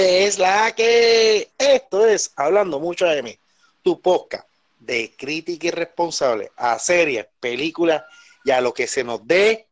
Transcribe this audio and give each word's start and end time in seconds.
¿Qué 0.00 0.24
es 0.24 0.38
la 0.38 0.74
que? 0.74 1.50
Esto 1.58 2.06
es 2.06 2.32
Hablando 2.34 2.80
Mucho 2.80 3.04
de 3.04 3.22
mí, 3.22 3.38
tu 3.82 4.00
podcast 4.00 4.48
de 4.78 5.14
crítica 5.14 5.66
irresponsable 5.66 6.50
a 6.56 6.78
series, 6.78 7.26
películas 7.38 8.02
y 8.42 8.50
a 8.50 8.62
lo 8.62 8.72
que 8.72 8.86
se 8.86 9.04
nos 9.04 9.26
dé 9.26 9.66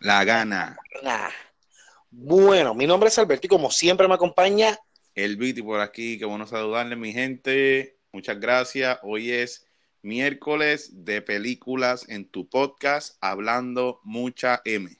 la 0.00 0.24
gana. 0.24 0.76
Bueno, 2.10 2.74
mi 2.74 2.86
nombre 2.86 3.08
es 3.08 3.16
Alberto 3.16 3.46
y 3.46 3.48
como 3.48 3.70
siempre 3.70 4.06
me 4.06 4.12
acompaña 4.12 4.78
el 5.14 5.38
Viti 5.38 5.62
por 5.62 5.80
aquí. 5.80 6.18
Qué 6.18 6.26
bueno 6.26 6.46
saludarle, 6.46 6.94
mi 6.94 7.14
gente. 7.14 7.96
Muchas 8.12 8.38
gracias. 8.38 8.98
Hoy 9.02 9.32
es 9.32 9.64
miércoles 10.02 10.90
de 10.92 11.22
películas 11.22 12.06
en 12.10 12.28
tu 12.28 12.46
podcast 12.46 13.16
Hablando 13.22 14.00
Mucha 14.04 14.60
M. 14.66 14.94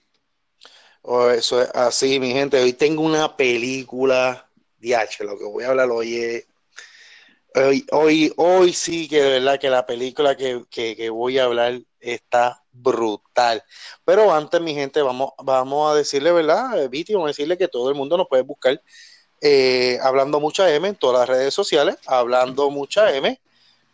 Oh, 1.02 1.28
eso 1.28 1.60
es 1.60 1.68
así, 1.74 2.18
mi 2.18 2.32
gente. 2.32 2.58
Hoy 2.58 2.72
tengo 2.72 3.02
una 3.02 3.36
película 3.36 4.48
DH, 4.82 5.24
lo 5.24 5.38
que 5.38 5.44
voy 5.44 5.64
a 5.64 5.68
hablar 5.68 5.90
hoy 5.90 6.16
es. 6.16 6.46
Hoy, 7.54 7.86
hoy, 7.90 8.32
hoy 8.36 8.72
sí 8.72 9.08
que 9.08 9.22
de 9.22 9.30
verdad 9.30 9.60
que 9.60 9.68
la 9.68 9.84
película 9.84 10.36
que, 10.36 10.64
que, 10.70 11.10
voy 11.10 11.38
a 11.38 11.44
hablar 11.44 11.80
está 12.00 12.62
brutal. 12.72 13.62
Pero 14.04 14.32
antes, 14.34 14.60
mi 14.60 14.74
gente, 14.74 15.02
vamos, 15.02 15.32
vamos 15.42 15.92
a 15.92 15.96
decirle, 15.96 16.32
¿verdad? 16.32 16.88
Viti, 16.88 17.12
vamos 17.12 17.26
a 17.26 17.28
decirle 17.28 17.58
que 17.58 17.68
todo 17.68 17.90
el 17.90 17.94
mundo 17.94 18.16
nos 18.16 18.26
puede 18.26 18.42
buscar 18.42 18.80
eh, 19.44 19.98
hablando 20.00 20.38
mucha 20.38 20.72
M 20.72 20.86
en 20.86 20.94
todas 20.94 21.28
las 21.28 21.36
redes 21.36 21.52
sociales, 21.52 21.96
hablando 22.06 22.70
mucha 22.70 23.14
M. 23.14 23.38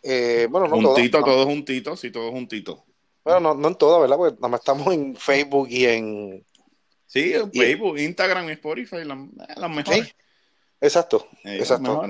Eh, 0.03 0.47
bueno, 0.49 0.67
no 0.67 0.93
juntito, 0.93 1.23
todos, 1.23 1.45
juntitos, 1.45 1.99
sí, 1.99 2.11
todos 2.11 2.31
juntitos. 2.31 2.79
Bueno, 3.23 3.39
no, 3.39 3.53
no 3.55 3.67
en 3.67 3.75
todas, 3.75 3.99
¿verdad? 3.99 4.17
Porque 4.17 4.35
nada 4.35 4.47
más 4.47 4.61
estamos 4.61 4.93
en 4.93 5.15
Facebook 5.15 5.67
y 5.71 5.85
en. 5.85 6.45
Sí, 7.07 7.33
en 7.33 7.51
Facebook, 7.51 7.97
Instagram 7.97 8.47
y 8.49 8.51
Spotify, 8.53 8.97
las, 9.03 9.69
mejores. 9.71 10.15
Exacto, 10.81 11.27
exacto. 11.43 12.01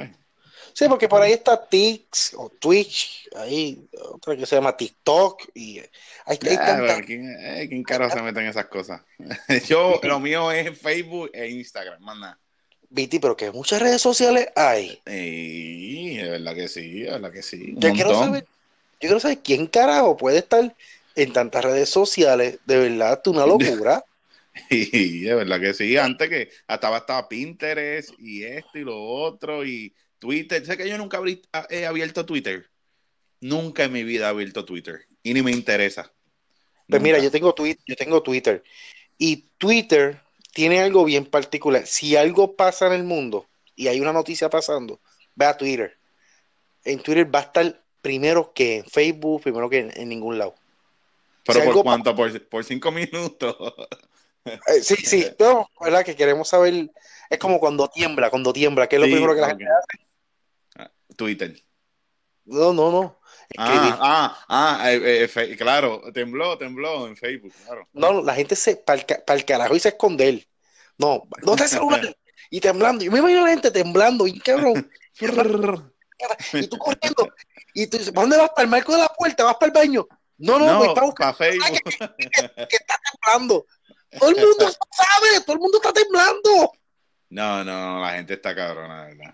Sí, 0.74 0.88
porque 0.88 1.10
por 1.10 1.22
ahí 1.22 1.34
está 1.34 1.68
Tix 1.68 2.34
o 2.38 2.50
Twitch, 2.50 3.28
ahí 3.36 3.88
otra 4.12 4.38
que 4.38 4.46
se 4.46 4.56
llama 4.56 4.78
TikTok 4.78 5.50
y 5.54 5.82
hay, 6.26 6.38
¿quién, 6.38 6.58
eh, 7.40 7.66
¿quién, 7.68 7.84
carajo 7.84 8.16
se 8.16 8.22
mete 8.22 8.40
en 8.40 8.48
esas 8.48 8.68
cosas? 8.68 9.02
Yo, 9.68 10.00
lo 10.04 10.20
mío 10.22 10.52
es 10.52 10.80
Facebook 10.80 11.32
e 11.34 11.50
Instagram, 11.50 12.02
más 12.02 12.38
Viti, 12.92 13.20
pero 13.20 13.38
que 13.38 13.52
muchas 13.52 13.82
redes 13.82 14.02
sociales 14.02 14.48
hay. 14.56 15.00
Sí, 15.06 16.18
es 16.20 16.30
verdad 16.30 16.56
que 16.56 16.68
sí, 16.68 17.04
es 17.04 17.12
verdad 17.12 17.32
que 17.32 17.44
sí. 17.44 17.74
Yo 17.78 17.94
quiero, 17.94 18.18
saber, 18.18 18.44
yo 18.44 19.00
quiero 19.00 19.20
saber 19.20 19.40
quién 19.40 19.68
carajo 19.68 20.18
puede 20.18 20.40
estar 20.40 20.76
en 21.16 21.34
tantas 21.34 21.64
redes 21.64 21.90
sociales. 21.90 22.58
De 22.66 22.78
verdad, 22.78 23.22
es 23.24 23.32
una 23.32 23.46
locura. 23.46 24.04
Y 24.70 25.22
de 25.22 25.36
verdad 25.36 25.60
que 25.60 25.74
sí, 25.74 25.98
antes 25.98 26.30
que 26.30 26.50
hasta 26.68 26.96
estaba 26.98 27.30
Pinterest 27.30 28.12
y 28.20 28.44
esto 28.44 28.78
y 28.78 28.84
lo 28.84 29.02
otro 29.02 29.66
y 29.66 29.94
Twitter. 30.20 30.66
Sé 30.66 30.78
que 30.78 30.88
yo 30.88 30.98
nunca 30.98 31.20
he 31.70 31.86
abierto 31.86 32.26
Twitter. 32.26 32.70
Nunca 33.42 33.86
en 33.86 33.94
mi 33.94 34.04
vida 34.04 34.26
he 34.26 34.30
abierto 34.30 34.66
Twitter 34.66 35.08
y 35.24 35.34
ni 35.34 35.42
me 35.42 35.52
interesa. 35.52 36.12
Pues 36.88 37.02
mira, 37.02 37.20
yo 37.20 37.32
tengo, 37.32 37.54
yo 37.56 37.96
tengo 37.96 38.24
Twitter 38.24 38.64
y 39.18 39.48
Twitter 39.58 40.22
tiene 40.54 40.82
algo 40.82 41.06
bien 41.06 41.26
particular. 41.26 41.86
Si 41.86 42.16
algo 42.16 42.56
pasa 42.56 42.88
en 42.88 42.94
el 42.94 43.04
mundo 43.04 43.48
y 43.76 43.88
hay 43.88 44.00
una 44.00 44.12
noticia 44.12 44.50
pasando, 44.50 45.00
ve 45.36 45.46
a 45.46 45.58
Twitter. 45.58 45.98
En 46.84 47.00
Twitter 47.02 47.34
va 47.34 47.40
a 47.40 47.44
estar 47.44 47.84
primero 48.02 48.54
que 48.54 48.78
en 48.78 48.86
Facebook, 48.86 49.44
primero 49.44 49.70
que 49.70 49.92
en, 49.94 50.10
ningún 50.10 50.38
lado. 50.38 50.56
¿Pero 51.46 51.64
por 51.66 51.84
cuánto? 51.84 52.16
¿Por, 52.16 52.48
¿Por, 52.48 52.64
cinco 52.64 52.92
minutos? 52.92 53.56
Eh, 54.46 54.82
sí, 54.82 54.96
sí, 54.96 55.28
pero, 55.38 55.70
¿verdad? 55.80 56.04
Que 56.04 56.16
queremos 56.16 56.50
saber, 56.50 56.90
es 57.30 57.40
como 57.40 57.60
cuando 57.60 57.88
tiembla, 57.88 58.30
cuando 58.30 58.54
tiembla, 58.54 58.88
¿qué 58.88 58.96
es 58.96 59.02
lo 59.02 59.08
primero 59.08 59.36
que 59.36 59.42
la 59.42 59.48
gente 59.48 59.66
hace? 59.66 60.08
Ah, 60.78 60.92
Twitter. 61.16 61.56
No, 62.46 62.74
no, 62.74 62.92
no. 62.92 63.20
Ah, 63.58 63.98
ah, 64.00 64.46
ah 64.48 64.92
eh, 64.92 65.30
eh, 65.36 65.58
claro, 65.58 66.04
tembló, 66.14 66.58
tembló 66.58 67.08
en 67.08 67.18
Facebook, 67.18 67.54
claro. 67.66 67.88
No, 67.94 68.22
la 68.22 68.36
gente 68.36 68.56
se, 68.56 68.76
para 68.76 69.04
el, 69.28 69.46
carajo 69.46 69.76
y 69.76 69.80
se 69.80 69.90
esconder. 69.90 70.48
No, 70.98 71.28
no 71.44 71.56
te 71.56 71.68
celular. 71.68 72.16
y 72.50 72.60
temblando. 72.60 73.04
Yo 73.04 73.12
me 73.12 73.20
imagino 73.20 73.42
a 73.42 73.44
la 73.46 73.50
gente 73.50 73.72
temblando, 73.72 74.28
y 74.28 74.40
cabrón. 74.40 74.92
y 76.54 76.68
tú 76.68 76.78
corriendo. 76.78 77.30
Y 77.74 77.88
tú 77.88 77.98
dices, 77.98 78.14
¿dónde 78.14 78.38
vas? 78.38 78.50
¿Para 78.50 78.64
el 78.64 78.70
marco 78.70 78.94
de 78.94 79.00
la 79.00 79.10
puerta? 79.10 79.44
¿Vas 79.44 79.56
para 79.56 79.68
el 79.68 79.74
baño? 79.74 80.08
No, 80.38 80.58
no, 80.58 80.86
no, 80.86 80.94
para 80.94 81.06
buscar. 81.08 81.36
Facebook. 81.36 81.82
que 81.90 82.76
está 82.76 83.00
temblando. 83.12 83.66
Todo 84.18 84.30
el 84.30 84.36
mundo 84.36 84.66
sabe, 84.66 85.42
todo 85.46 85.54
el 85.56 85.60
mundo 85.60 85.78
está 85.78 85.94
temblando. 85.94 86.72
No, 87.30 87.64
no, 87.64 88.02
la 88.02 88.14
gente 88.14 88.34
está 88.34 88.56
cabrona, 88.56 89.06
¿verdad? 89.06 89.34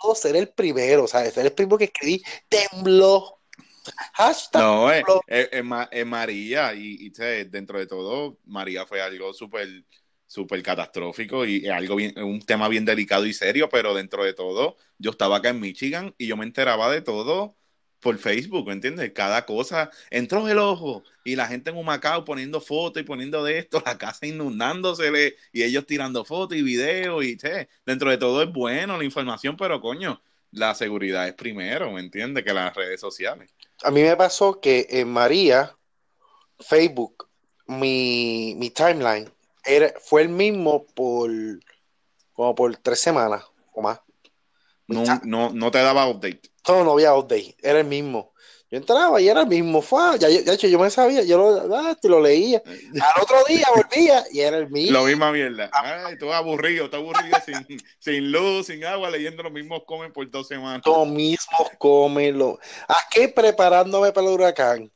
todo 0.00 0.14
ser 0.14 0.36
el 0.36 0.48
primero, 0.48 1.06
¿sabes? 1.06 1.34
Ser 1.34 1.46
el 1.46 1.52
primero 1.52 1.78
que 1.78 1.84
escribí, 1.84 2.22
tembló. 2.48 3.40
Hashtag 4.14 4.62
no, 4.62 4.90
es, 4.90 6.04
María, 6.06 6.72
y, 6.74 7.10
dentro 7.50 7.78
de 7.78 7.86
todo, 7.86 8.38
María 8.46 8.86
fue 8.86 9.02
algo 9.02 9.34
súper 9.34 9.68
súper 10.26 10.62
catastrófico 10.62 11.44
y 11.44 11.68
algo 11.68 11.96
bien, 11.96 12.18
un 12.18 12.40
tema 12.40 12.66
bien 12.68 12.84
delicado 12.84 13.24
y 13.26 13.32
serio, 13.32 13.68
pero 13.68 13.94
dentro 13.94 14.24
de 14.24 14.32
todo, 14.32 14.76
yo 14.98 15.10
estaba 15.10 15.36
acá 15.36 15.50
en 15.50 15.60
Michigan 15.60 16.14
y 16.18 16.26
yo 16.26 16.36
me 16.36 16.44
enteraba 16.44 16.90
de 16.90 17.02
todo 17.02 17.56
por 18.04 18.18
Facebook, 18.18 18.66
¿me 18.66 18.74
entiendes? 18.74 19.12
Cada 19.14 19.46
cosa 19.46 19.90
entró 20.10 20.46
el 20.46 20.58
ojo 20.58 21.02
y 21.24 21.36
la 21.36 21.46
gente 21.46 21.70
en 21.70 21.78
un 21.78 21.86
Macao 21.86 22.22
poniendo 22.22 22.60
fotos 22.60 23.00
y 23.00 23.04
poniendo 23.04 23.42
de 23.42 23.58
esto, 23.58 23.82
la 23.86 23.96
casa 23.96 24.26
inundándosele 24.26 25.36
y 25.52 25.62
ellos 25.62 25.86
tirando 25.86 26.22
fotos 26.22 26.58
y 26.58 26.62
videos 26.62 27.24
y 27.24 27.38
che, 27.38 27.68
dentro 27.86 28.10
de 28.10 28.18
todo 28.18 28.42
es 28.42 28.52
bueno 28.52 28.98
la 28.98 29.04
información, 29.04 29.56
pero 29.56 29.80
coño, 29.80 30.20
la 30.52 30.74
seguridad 30.74 31.26
es 31.26 31.32
primero, 31.32 31.90
¿me 31.90 32.00
entiendes? 32.00 32.44
Que 32.44 32.52
las 32.52 32.76
redes 32.76 33.00
sociales. 33.00 33.50
A 33.82 33.90
mí 33.90 34.02
me 34.02 34.16
pasó 34.16 34.60
que 34.60 34.86
en 34.90 35.08
María, 35.08 35.74
Facebook, 36.60 37.26
mi, 37.66 38.54
mi 38.58 38.68
timeline 38.68 39.32
era, 39.64 39.94
fue 39.98 40.20
el 40.20 40.28
mismo 40.28 40.84
por 40.94 41.30
como 42.34 42.54
por 42.54 42.76
tres 42.76 43.00
semanas 43.00 43.44
o 43.72 43.80
más. 43.80 43.98
No, 44.86 45.02
no, 45.24 45.50
no 45.54 45.70
te 45.70 45.78
daba 45.78 46.06
update. 46.06 46.53
No, 46.68 46.84
no 46.84 46.92
había 46.92 47.14
update, 47.14 47.56
era 47.62 47.80
el 47.80 47.86
mismo. 47.86 48.34
Yo 48.70 48.78
entraba 48.78 49.20
y 49.20 49.28
era 49.28 49.42
el 49.42 49.46
mismo. 49.46 49.82
Fue, 49.82 50.18
ya, 50.18 50.28
ya, 50.28 50.54
yo 50.54 50.78
me 50.78 50.90
sabía, 50.90 51.22
yo 51.22 51.38
lo, 51.38 51.76
ah, 51.76 51.96
lo 52.02 52.20
leía. 52.20 52.62
Al 52.66 53.22
otro 53.22 53.36
día 53.46 53.66
volvía 53.74 54.24
y 54.32 54.40
era 54.40 54.56
el 54.56 54.70
mismo. 54.70 54.98
Lo 54.98 55.04
misma 55.04 55.30
mierda. 55.30 55.70
Ay, 55.72 56.18
tú 56.18 56.32
aburrido, 56.32 56.90
tú 56.90 56.96
aburrido 56.96 57.38
sin, 57.44 57.64
sin, 58.00 58.32
luz, 58.32 58.66
sin 58.66 58.84
agua, 58.84 59.10
leyendo 59.10 59.42
los 59.42 59.52
mismos 59.52 59.82
comen 59.86 60.12
por 60.12 60.28
dos 60.30 60.48
semanas. 60.48 60.82
Los 60.84 61.06
mismos 61.06 61.70
comen. 61.78 62.38
Lo... 62.38 62.58
Aquí 62.88 63.28
preparándome 63.28 64.10
para 64.10 64.26
el 64.26 64.32
huracán. 64.32 64.90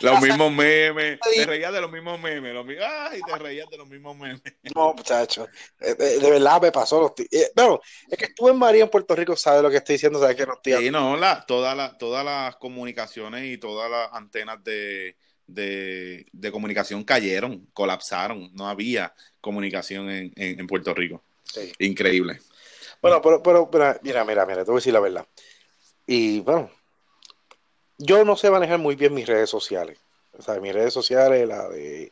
Los 0.00 0.20
mismos 0.22 0.52
memes, 0.52 1.18
te 1.20 1.46
reías 1.46 1.72
de 1.72 1.80
los 1.80 1.90
mismos 1.90 2.20
memes, 2.20 2.54
los, 2.54 2.66
ay, 2.68 3.20
te 3.20 3.38
reías 3.38 3.68
de 3.70 3.78
los 3.78 3.88
mismos 3.88 4.16
memes. 4.16 4.42
No, 4.74 4.94
muchachos, 4.94 5.48
eh, 5.80 5.94
eh, 5.98 6.18
de, 6.20 6.30
verdad 6.30 6.60
me 6.62 6.72
pasó. 6.72 7.14
Eh, 7.30 7.50
bueno, 7.54 7.80
es 8.08 8.18
que 8.18 8.26
estuve 8.26 8.50
en 8.50 8.58
María 8.58 8.84
en 8.84 8.90
Puerto 8.90 9.14
Rico, 9.14 9.36
sabe 9.36 9.62
lo 9.62 9.70
que 9.70 9.78
estoy 9.78 9.94
diciendo, 9.94 10.20
sabe 10.20 10.36
que 10.36 10.46
no 10.46 10.54
estoy. 10.54 10.84
Sí, 10.84 10.90
no, 10.90 11.16
la, 11.16 11.44
todas 11.46 11.76
las 11.76 11.98
todas 11.98 12.24
las 12.24 12.56
comunicaciones 12.56 13.44
y 13.44 13.58
todas 13.58 13.90
las 13.90 14.12
antenas 14.12 14.62
de, 14.64 15.16
de, 15.46 16.50
comunicación 16.52 17.04
cayeron, 17.04 17.68
colapsaron, 17.72 18.50
no 18.54 18.68
había 18.68 19.14
comunicación 19.40 20.10
en, 20.10 20.32
en, 20.36 20.66
Puerto 20.66 20.94
Rico. 20.94 21.22
Increíble. 21.78 22.40
Bueno, 23.02 23.20
pero, 23.22 23.42
pero, 23.42 23.70
pero, 23.70 23.98
mira, 24.02 24.24
mira, 24.24 24.46
mira, 24.46 24.64
te 24.64 24.70
voy 24.70 24.78
a 24.78 24.80
decir 24.80 24.92
la 24.92 25.00
verdad. 25.00 25.26
Y 26.06 26.40
bueno, 26.40 26.70
yo 28.00 28.24
no 28.24 28.36
sé 28.36 28.50
manejar 28.50 28.78
muy 28.78 28.96
bien 28.96 29.14
mis 29.14 29.26
redes 29.26 29.50
sociales. 29.50 29.98
O 30.38 30.42
sea, 30.42 30.58
mis 30.58 30.72
redes 30.72 30.92
sociales, 30.92 31.46
la 31.46 31.68
de 31.68 32.10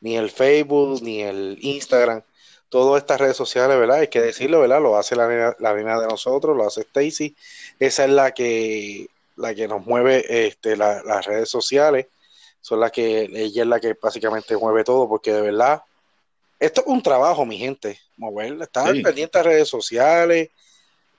ni 0.00 0.16
el 0.16 0.30
Facebook, 0.30 1.02
ni 1.02 1.22
el 1.22 1.58
Instagram, 1.60 2.22
todas 2.68 3.02
estas 3.02 3.20
redes 3.20 3.36
sociales, 3.36 3.78
¿verdad? 3.78 3.98
Hay 3.98 4.08
que 4.08 4.20
decirlo, 4.20 4.60
¿verdad? 4.60 4.80
Lo 4.80 4.96
hace 4.96 5.16
la 5.16 5.28
nena, 5.28 5.56
la 5.58 5.74
de 5.74 6.06
nosotros, 6.06 6.56
lo 6.56 6.66
hace 6.66 6.82
Stacy. 6.82 7.34
Esa 7.78 8.04
es 8.04 8.10
la 8.10 8.32
que, 8.32 9.08
la 9.36 9.54
que 9.54 9.66
nos 9.66 9.84
mueve 9.84 10.46
este, 10.46 10.76
las 10.76 11.26
redes 11.26 11.48
sociales. 11.48 12.06
Son 12.60 12.80
las 12.80 12.92
que, 12.92 13.22
ella 13.34 13.62
es 13.62 13.68
la 13.68 13.80
que 13.80 13.96
básicamente 14.00 14.56
mueve 14.56 14.84
todo, 14.84 15.08
porque 15.08 15.32
de 15.32 15.40
verdad, 15.40 15.82
esto 16.58 16.82
es 16.82 16.86
un 16.86 17.02
trabajo, 17.02 17.46
mi 17.46 17.58
gente. 17.58 17.98
Mover, 18.16 18.60
estar 18.60 18.92
pendiente 19.02 19.38
de 19.38 19.44
redes 19.44 19.68
sociales, 19.68 20.50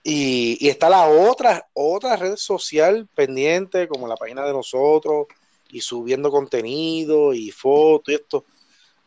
y, 0.03 0.68
está 0.68 0.89
la 0.89 1.07
otra, 1.07 1.68
otra 1.74 2.15
red 2.15 2.36
social 2.36 3.07
pendiente, 3.15 3.88
como 3.88 4.07
la 4.07 4.15
página 4.15 4.45
de 4.45 4.53
nosotros, 4.53 5.27
y 5.69 5.81
subiendo 5.81 6.31
contenido 6.31 7.33
y 7.33 7.51
fotos 7.51 8.12
y 8.12 8.15
esto. 8.15 8.45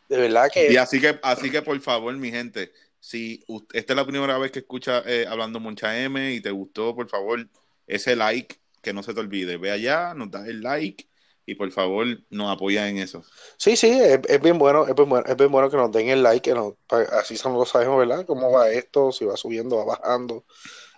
De 0.07 0.17
verdad 0.17 0.49
que. 0.51 0.71
Y 0.71 0.77
así 0.77 1.01
que, 1.01 1.19
así 1.21 1.51
que 1.51 1.61
por 1.61 1.79
favor, 1.81 2.15
mi 2.15 2.31
gente, 2.31 2.71
si 2.99 3.43
esta 3.73 3.93
es 3.93 3.97
la 3.97 4.05
primera 4.05 4.37
vez 4.37 4.51
que 4.51 4.59
escucha 4.59 5.03
eh, 5.05 5.25
hablando 5.27 5.59
Moncha 5.59 5.99
M 5.99 6.33
y 6.33 6.41
te 6.41 6.51
gustó, 6.51 6.95
por 6.95 7.09
favor, 7.09 7.47
ese 7.87 8.15
like, 8.15 8.55
que 8.81 8.93
no 8.93 9.03
se 9.03 9.13
te 9.13 9.19
olvide. 9.19 9.57
Ve 9.57 9.71
allá, 9.71 10.13
nos 10.13 10.31
das 10.31 10.47
el 10.47 10.61
like, 10.61 11.07
y 11.45 11.55
por 11.55 11.71
favor 11.71 12.07
nos 12.29 12.51
apoya 12.51 12.87
en 12.87 12.97
eso. 12.97 13.23
Sí, 13.57 13.75
sí, 13.75 13.89
es, 13.89 14.41
bien 14.41 14.57
bueno, 14.57 14.87
es 14.87 14.95
bien 14.95 15.09
bueno, 15.09 15.25
es 15.27 15.35
bien 15.35 15.51
bueno 15.51 15.69
que 15.69 15.77
nos 15.77 15.91
den 15.91 16.09
el 16.09 16.23
like, 16.23 16.49
que 16.49 16.55
nos, 16.55 16.73
así 17.11 17.37
sabemos, 17.37 17.73
¿verdad? 17.73 18.25
Cómo 18.25 18.51
va 18.51 18.69
esto, 18.69 19.11
si 19.11 19.25
va 19.25 19.35
subiendo, 19.37 19.77
va 19.77 19.97
bajando. 19.97 20.45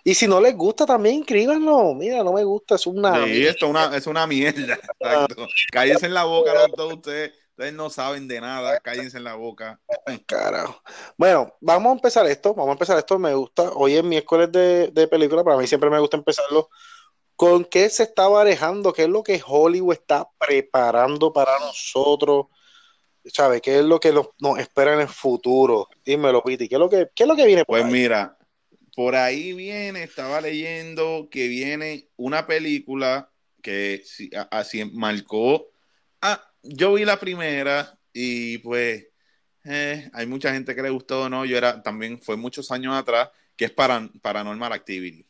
Y 0.08 0.14
si 0.14 0.26
no 0.26 0.40
les 0.40 0.56
gusta 0.56 0.86
también, 0.86 1.16
inscríbanlo. 1.16 1.92
Mira, 1.92 2.24
no 2.24 2.32
me 2.32 2.42
gusta, 2.42 2.76
es 2.76 2.86
una. 2.86 3.26
Sí, 3.26 3.44
esto 3.44 3.66
es 3.66 3.70
una, 3.70 3.94
es 3.94 4.06
una 4.06 4.26
mierda. 4.26 4.78
Exacto. 5.00 5.46
Cállense 5.70 6.06
en 6.06 6.14
la 6.14 6.24
boca 6.24 6.54
los 6.54 6.72
dos 6.74 6.94
ustedes. 6.94 7.34
Ustedes 7.50 7.74
no 7.74 7.90
saben 7.90 8.26
de 8.26 8.40
nada, 8.40 8.80
cállense 8.80 9.18
en 9.18 9.24
la 9.24 9.34
boca. 9.34 9.78
Carajo. 10.26 10.80
Bueno, 11.18 11.52
vamos 11.60 11.90
a 11.90 11.92
empezar 11.96 12.26
esto. 12.26 12.54
Vamos 12.54 12.70
a 12.70 12.72
empezar 12.72 12.96
esto. 12.96 13.18
Me 13.18 13.34
gusta. 13.34 13.70
Hoy 13.74 13.96
es 13.96 14.02
miércoles 14.04 14.50
de, 14.50 14.88
de 14.88 15.08
película. 15.08 15.44
Para 15.44 15.58
mí 15.58 15.66
siempre 15.66 15.90
me 15.90 16.00
gusta 16.00 16.16
empezarlo 16.16 16.70
con 17.36 17.66
qué 17.66 17.90
se 17.90 18.04
está 18.04 18.28
barejando, 18.28 18.94
qué 18.94 19.02
es 19.02 19.10
lo 19.10 19.22
que 19.22 19.42
Hollywood 19.46 19.92
está 19.92 20.26
preparando 20.38 21.34
para 21.34 21.58
nosotros. 21.58 22.46
¿Sabes? 23.26 23.60
¿Qué 23.60 23.80
es 23.80 23.84
lo 23.84 24.00
que 24.00 24.14
nos, 24.14 24.58
espera 24.58 24.94
en 24.94 25.00
el 25.00 25.08
futuro? 25.08 25.86
Dímelo, 26.02 26.42
Piti. 26.42 26.66
¿Qué 26.66 26.76
es 26.76 26.78
lo 26.78 26.88
que, 26.88 27.10
qué 27.14 27.24
es 27.24 27.28
lo 27.28 27.36
que 27.36 27.44
viene 27.44 27.66
por 27.66 27.78
Pues 27.78 27.92
mira, 27.92 28.37
por 28.98 29.14
ahí 29.14 29.52
viene, 29.52 30.02
estaba 30.02 30.40
leyendo 30.40 31.28
que 31.30 31.46
viene 31.46 32.08
una 32.16 32.48
película 32.48 33.30
que 33.62 34.02
así 34.50 34.84
marcó. 34.86 35.70
Ah, 36.20 36.44
yo 36.64 36.94
vi 36.94 37.04
la 37.04 37.20
primera 37.20 37.96
y 38.12 38.58
pues 38.58 39.06
eh, 39.62 40.10
hay 40.12 40.26
mucha 40.26 40.52
gente 40.52 40.74
que 40.74 40.82
le 40.82 40.90
gustó, 40.90 41.30
¿no? 41.30 41.44
Yo 41.44 41.56
era, 41.56 41.80
también 41.80 42.20
fue 42.20 42.36
muchos 42.36 42.72
años 42.72 42.92
atrás, 42.92 43.30
que 43.56 43.66
es 43.66 43.70
para, 43.70 44.10
Paranormal 44.20 44.72
Activity. 44.72 45.24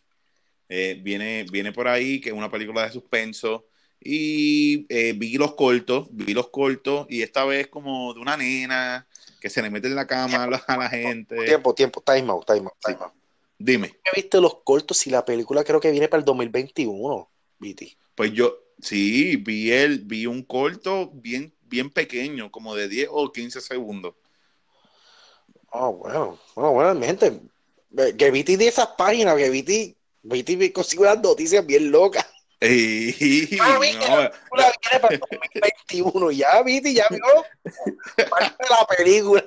Eh, 0.71 0.99
viene, 1.03 1.45
viene 1.53 1.71
por 1.71 1.89
ahí, 1.89 2.23
que 2.23 2.31
es 2.31 2.35
una 2.35 2.51
película 2.51 2.85
de 2.87 2.93
suspenso. 2.93 3.67
Y 4.01 4.87
eh, 4.89 5.13
vi 5.15 5.37
los 5.37 5.55
cortos, 5.57 6.09
vi 6.11 6.33
los 6.33 6.49
cortos, 6.49 7.07
y 7.11 7.21
esta 7.21 7.45
vez 7.45 7.67
como 7.67 8.15
de 8.15 8.21
una 8.21 8.39
nena 8.39 9.07
que 9.43 9.51
se 9.51 9.61
le 9.61 9.69
mete 9.69 9.89
en 9.89 9.95
la 9.95 10.07
cama 10.07 10.45
a 10.45 10.77
la, 10.79 10.89
gente. 10.89 11.45
Tiempo, 11.45 11.75
tiempo, 11.75 12.01
time 12.01 12.31
out, 12.31 12.47
time 12.47 12.65
out, 12.65 12.81
time 12.81 12.99
out. 13.03 13.19
Dime. 13.59 13.99
¿Viste 14.15 14.41
los 14.41 14.63
cortos 14.63 15.07
y 15.07 15.11
la 15.11 15.25
película 15.25 15.65
creo 15.65 15.81
que 15.81 15.91
viene 15.91 16.09
para 16.09 16.21
el 16.21 16.25
2021, 16.25 17.29
Viti? 17.59 17.97
Pues 18.15 18.33
yo, 18.33 18.57
Sí, 18.81 19.37
vi 19.37 19.73
el, 19.73 20.01
vi 20.01 20.27
un 20.27 20.43
corto 20.43 21.11
bien, 21.13 21.53
bien 21.63 21.91
pequeño, 21.91 22.51
como 22.51 22.77
de 22.77 22.89
10 22.89 23.09
o 23.11 23.33
15 23.33 23.61
segundos. 23.61 24.15
Oh, 25.71 25.93
bueno, 25.93 26.39
bueno, 26.55 26.73
bueno, 26.73 26.95
mi 26.95 27.07
gente, 27.07 27.41
que 28.17 28.31
Viti 28.31 28.57
de 28.57 28.69
esas 28.69 28.89
páginas, 28.97 29.37
que 29.37 29.51
Viti, 29.51 29.97
Viti 30.23 30.71
consigue 30.71 31.03
unas 31.03 31.21
noticias 31.21 31.67
bien 31.67 31.91
locas. 31.91 32.27
Ah, 32.61 33.79
no, 33.79 34.57
la 34.57 34.73
viene 34.83 35.01
para 35.01 35.15
el 35.15 35.21
2021, 35.21 36.31
ya 36.33 36.63
Viti, 36.63 36.93
ya 36.93 37.07
vio 37.09 37.21
parte 38.31 38.65
de 38.65 38.69
la 38.69 38.87
película. 38.97 39.45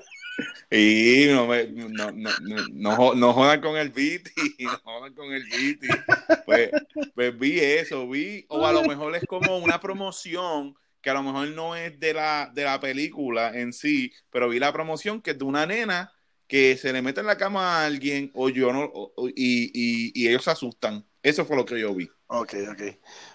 Y 0.73 1.25
no, 1.27 1.47
me, 1.47 1.67
no, 1.67 2.11
no, 2.11 2.29
no, 2.71 3.13
no, 3.13 3.33
jodan 3.33 3.59
con 3.59 3.75
el 3.75 3.89
beat 3.89 4.29
no 4.57 4.79
jodan 4.83 5.13
con 5.13 5.33
el 5.33 5.43
beat 5.43 5.79
Pues, 6.45 6.71
pues 7.13 7.37
vi 7.37 7.59
eso, 7.59 8.07
vi, 8.07 8.45
o 8.47 8.65
a 8.65 8.71
lo 8.71 8.83
mejor 8.83 9.13
es 9.17 9.25
como 9.25 9.57
una 9.57 9.81
promoción 9.81 10.73
que 11.01 11.09
a 11.09 11.13
lo 11.13 11.23
mejor 11.23 11.49
no 11.49 11.75
es 11.75 11.99
de 11.99 12.13
la, 12.13 12.49
de 12.53 12.63
la 12.63 12.79
película 12.79 13.51
en 13.53 13.73
sí, 13.73 14.13
pero 14.29 14.47
vi 14.47 14.59
la 14.59 14.71
promoción 14.71 15.21
que 15.21 15.31
es 15.31 15.37
de 15.37 15.43
una 15.43 15.65
nena 15.65 16.13
que 16.47 16.77
se 16.77 16.93
le 16.93 17.01
mete 17.01 17.21
en 17.21 17.27
la 17.27 17.37
cama 17.37 17.81
a 17.81 17.85
alguien 17.85 18.31
o 18.33 18.49
yo 18.49 18.71
no, 18.71 18.91
y, 19.35 19.71
y, 19.73 20.11
y, 20.13 20.27
ellos 20.27 20.43
se 20.43 20.51
asustan. 20.51 21.05
Eso 21.23 21.45
fue 21.45 21.55
lo 21.55 21.65
que 21.65 21.79
yo 21.79 21.93
vi. 21.95 22.09
Ok, 22.27 22.53
ok. 22.71 22.81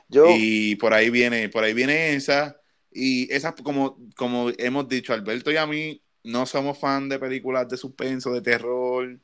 Yo... 0.09 0.27
Y 0.37 0.77
por 0.77 0.93
ahí 0.93 1.11
viene, 1.11 1.49
por 1.49 1.65
ahí 1.65 1.73
viene 1.73 2.15
esa, 2.15 2.61
y 2.91 3.33
esa, 3.33 3.55
como, 3.55 3.99
como 4.17 4.51
hemos 4.59 4.89
dicho, 4.89 5.13
Alberto 5.13 5.51
y 5.51 5.57
a 5.57 5.67
mí, 5.67 6.03
no 6.27 6.47
somos 6.47 6.79
fan 6.79 7.09
de 7.09 7.19
películas 7.19 7.69
de 7.69 7.77
suspenso, 7.77 8.33
de 8.33 8.43
terror. 8.43 9.19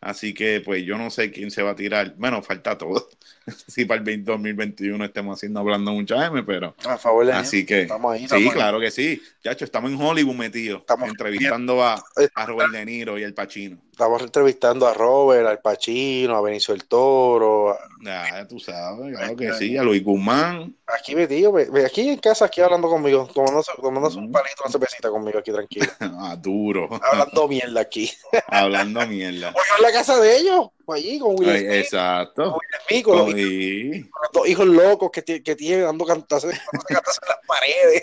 Así 0.00 0.34
que, 0.34 0.60
pues, 0.60 0.84
yo 0.84 0.98
no 0.98 1.10
sé 1.10 1.30
quién 1.30 1.50
se 1.50 1.62
va 1.62 1.70
a 1.70 1.76
tirar. 1.76 2.14
Bueno, 2.16 2.42
falta 2.42 2.76
todo. 2.76 3.08
si 3.66 3.84
para 3.84 4.02
el 4.02 4.24
2021 4.24 5.04
estemos 5.04 5.38
haciendo 5.38 5.60
hablando 5.60 5.92
mucha 5.92 6.26
M, 6.26 6.42
pero. 6.42 6.74
A 6.84 6.98
favor 6.98 7.26
de 7.26 7.32
Así 7.32 7.64
que. 7.64 7.88
sí, 8.28 8.50
claro 8.50 8.78
que 8.80 8.90
sí. 8.90 9.20
Chacho, 9.42 9.64
estamos 9.64 9.90
en 9.90 10.00
Hollywood 10.00 10.34
metidos. 10.34 10.80
Estamos 10.80 11.08
entrevistando 11.08 11.82
a, 11.82 12.04
a 12.34 12.46
Robert 12.46 12.72
De 12.72 12.84
Niro 12.84 13.18
y 13.18 13.24
al 13.24 13.34
Pacino. 13.34 13.78
Estamos 13.96 14.20
entrevistando 14.20 14.86
a 14.86 14.92
Robert, 14.92 15.46
al 15.46 15.60
Pacino, 15.60 16.36
a 16.36 16.42
Benicio 16.42 16.74
el 16.74 16.84
Toro. 16.84 17.78
Ya, 18.02 18.46
tú 18.46 18.60
sabes, 18.60 19.16
claro 19.16 19.34
que 19.34 19.54
sí, 19.54 19.74
a 19.78 19.82
Luis 19.82 20.04
Guzmán. 20.04 20.76
Aquí 20.86 21.14
metido, 21.14 21.54
aquí 21.82 22.10
en 22.10 22.18
casa, 22.18 22.44
aquí 22.44 22.60
hablando 22.60 22.90
conmigo, 22.90 23.26
tomándose, 23.32 23.72
tomándose 23.80 24.18
un 24.18 24.30
palito, 24.30 24.64
una 24.64 24.70
cervecita 24.70 25.08
conmigo 25.08 25.38
aquí, 25.38 25.50
tranquilo. 25.50 25.86
ah, 26.00 26.36
duro. 26.38 26.90
Hablando 27.10 27.48
mierda 27.48 27.80
aquí. 27.80 28.10
hablando 28.48 29.06
mierda. 29.06 29.48
Oye, 29.48 29.66
en 29.78 29.82
la 29.82 29.92
casa 29.92 30.20
de 30.20 30.36
ellos, 30.40 30.68
allí, 30.88 31.18
con 31.18 31.30
Will 31.30 31.48
Smith. 31.48 31.70
Exacto. 31.70 32.52
Con 32.52 32.52
Will 32.52 32.86
Smith, 32.86 33.02
con, 33.02 33.16
los, 33.16 34.30
dos 34.30 34.46
hijos 34.46 34.66
locos 34.66 35.10
que, 35.10 35.42
que 35.42 35.56
tienen 35.56 35.86
dando 35.86 36.04
cantazos, 36.04 36.52
en 36.90 36.94
las 36.94 37.18
paredes. 37.46 38.02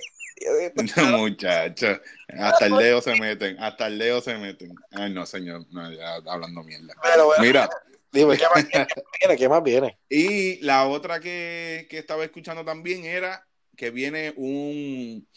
Muchachos, 1.17 1.99
hasta 2.27 2.65
el 2.65 2.77
dedo 2.77 3.01
se 3.01 3.15
meten, 3.19 3.57
hasta 3.59 3.87
el 3.87 3.99
dedo 3.99 4.21
se 4.21 4.37
meten. 4.37 4.75
Ay, 4.91 5.13
no, 5.13 5.25
señor, 5.25 5.65
no, 5.71 5.91
ya 5.91 6.15
hablando 6.25 6.63
mierda. 6.63 6.93
Mira. 7.39 7.69
Dime, 8.11 8.37
¿qué 8.37 8.45
más 8.53 8.65
viene? 9.19 9.37
¿Qué 9.37 9.49
más 9.49 9.63
viene? 9.63 9.97
Y 10.07 10.59
la 10.61 10.85
otra 10.87 11.19
que, 11.19 11.87
que 11.89 11.97
estaba 11.97 12.23
escuchando 12.23 12.63
también 12.63 13.05
era 13.05 13.43
que 13.75 13.89
viene 13.89 14.33
un, 14.37 15.27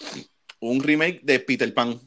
un 0.61 0.83
remake 0.83 1.21
de 1.23 1.41
Peter 1.41 1.73
Pan. 1.73 1.99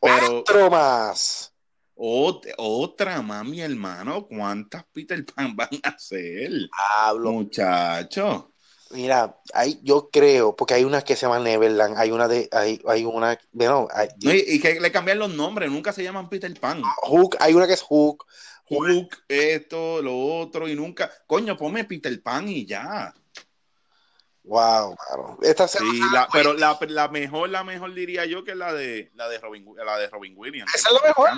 Pero, 0.00 0.40
Otro 0.40 0.70
más. 0.70 1.54
otra 1.96 3.22
más, 3.22 3.44
mi 3.46 3.62
hermano. 3.62 4.26
¿Cuántas 4.26 4.84
Peter 4.92 5.24
Pan 5.24 5.56
van 5.56 5.70
a 5.82 5.88
hacer? 5.88 6.50
Hablo. 6.98 7.32
Muchacho. 7.32 8.52
Mira, 8.90 9.38
hay, 9.52 9.78
yo 9.82 10.08
creo, 10.10 10.56
porque 10.56 10.74
hay 10.74 10.84
una 10.84 11.02
que 11.02 11.14
se 11.14 11.26
llama 11.26 11.38
Neverland, 11.38 11.98
hay 11.98 12.10
una 12.10 12.26
de, 12.26 12.48
hay, 12.52 12.80
hay 12.86 13.04
una, 13.04 13.38
bueno, 13.52 13.86
y, 14.18 14.60
que 14.60 14.80
le 14.80 14.90
cambian 14.90 15.18
los 15.18 15.34
nombres, 15.34 15.70
nunca 15.70 15.92
se 15.92 16.02
llaman 16.02 16.30
Peter 16.30 16.52
Pan. 16.58 16.82
Hook, 17.02 17.36
hay 17.40 17.52
una 17.52 17.66
que 17.66 17.74
es 17.74 17.82
Hook. 17.82 18.24
Hook, 18.64 19.24
esto, 19.28 20.00
lo 20.00 20.18
otro, 20.18 20.68
y 20.68 20.74
nunca, 20.74 21.10
coño, 21.26 21.56
ponme 21.56 21.84
Peter 21.84 22.22
Pan 22.22 22.48
y 22.48 22.64
ya. 22.64 23.12
Wow, 24.44 24.96
claro. 24.96 25.38
Esta 25.42 25.68
sí, 25.68 26.00
pero 26.32 26.54
la, 26.54 26.78
la, 26.88 27.08
mejor, 27.08 27.50
la 27.50 27.64
mejor 27.64 27.92
diría 27.92 28.24
yo 28.24 28.44
que 28.44 28.52
es 28.52 28.56
la 28.56 28.72
de 28.72 29.10
la 29.14 29.28
de 29.28 29.38
Robin, 29.38 29.66
la 29.84 29.98
de 29.98 30.08
Robin 30.08 30.32
Williams. 30.34 30.74
Esa 30.74 30.88
es 30.88 30.94
la 30.94 31.08
mejor. 31.08 31.30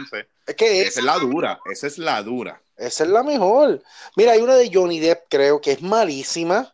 Es 0.46 0.54
que 0.54 0.82
esa 0.82 1.00
es 1.00 1.04
la 1.04 1.18
dura, 1.18 1.60
esa 1.72 1.88
es 1.88 1.98
la 1.98 2.22
dura. 2.22 2.62
Esa 2.76 3.02
es 3.02 3.10
la 3.10 3.24
mejor. 3.24 3.82
Mira, 4.14 4.32
hay 4.32 4.40
una 4.40 4.54
de 4.54 4.70
Johnny 4.72 5.00
Depp, 5.00 5.24
creo 5.28 5.60
que 5.60 5.72
es 5.72 5.82
malísima 5.82 6.72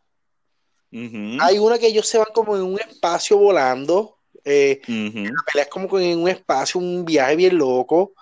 hay 0.92 1.58
una 1.58 1.78
que 1.78 1.88
ellos 1.88 2.08
se 2.08 2.18
van 2.18 2.28
como 2.32 2.56
en 2.56 2.62
un 2.62 2.80
espacio 2.80 3.36
volando. 3.36 4.18
Eh, 4.44 4.80
La 4.86 5.42
pelea 5.44 5.64
es 5.64 5.68
como 5.68 5.98
en 5.98 6.18
un 6.18 6.28
espacio, 6.28 6.80
un 6.80 7.04
viaje 7.04 7.36
bien 7.36 7.58
loco. 7.58 8.14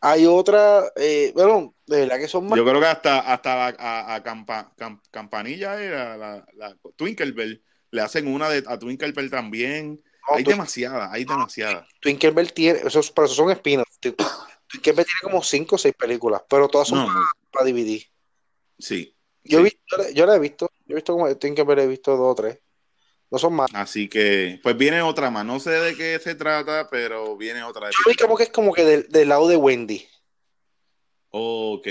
Hay 0.00 0.26
otra, 0.26 0.84
eh, 0.96 1.32
bueno, 1.34 1.74
de 1.86 2.00
verdad 2.00 2.18
que 2.18 2.28
son 2.28 2.46
más. 2.46 2.56
Yo 2.56 2.64
creo 2.64 2.80
que 2.80 2.86
hasta, 2.86 3.20
hasta 3.20 3.68
a, 3.68 4.14
a 4.14 4.22
Campanilla 5.10 5.80
era 5.82 6.16
la, 6.16 6.46
la 6.54 6.76
Twinkle 6.94 7.60
Le 7.90 8.00
hacen 8.00 8.28
una 8.28 8.48
de, 8.48 8.62
a 8.66 8.78
Twinkle 8.78 9.12
también. 9.28 10.00
hay 10.28 10.44
demasiadas, 10.44 11.10
hay 11.12 11.24
demasiadas. 11.24 11.88
Twinkle 12.00 12.46
tiene, 12.46 12.80
esos, 12.84 13.10
pero 13.10 13.26
esos 13.26 13.36
son 13.36 13.50
espinas. 13.50 13.86
Twinkle 14.00 14.92
tiene 14.92 15.20
como 15.22 15.42
cinco 15.42 15.76
o 15.76 15.78
seis 15.78 15.94
películas, 15.98 16.42
pero 16.48 16.68
todas 16.68 16.88
son 16.88 17.08
para, 17.50 17.66
dividir. 17.66 18.04
Sí. 18.78 19.16
Yo, 19.42 19.64
yo, 20.14 20.26
la 20.26 20.36
he 20.36 20.38
visto. 20.38 20.70
Yo 20.88 20.94
he 20.94 20.96
visto 20.96 21.12
como 21.12 21.36
tengo 21.36 21.54
que 21.54 21.60
haber 21.60 21.86
visto 21.86 22.16
dos 22.16 22.32
o 22.32 22.34
tres. 22.34 22.58
No 23.30 23.38
son 23.38 23.52
más. 23.52 23.68
Así 23.74 24.08
que, 24.08 24.58
pues 24.62 24.74
viene 24.74 25.02
otra 25.02 25.30
más. 25.30 25.44
No 25.44 25.60
sé 25.60 25.70
de 25.70 25.94
qué 25.94 26.18
se 26.18 26.34
trata, 26.34 26.88
pero 26.90 27.36
viene 27.36 27.62
otra. 27.62 27.90
Yo 27.90 27.98
vi 28.08 28.16
como 28.16 28.38
que 28.38 28.44
es 28.44 28.48
como 28.50 28.72
que 28.72 28.84
del, 28.84 29.28
lado 29.28 29.46
de 29.48 29.56
Wendy. 29.56 30.08
Ok, 31.30 31.86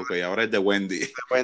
ok, 0.00 0.10
ahora 0.24 0.42
es 0.42 0.50
de 0.50 0.58
Wendy. 0.58 1.00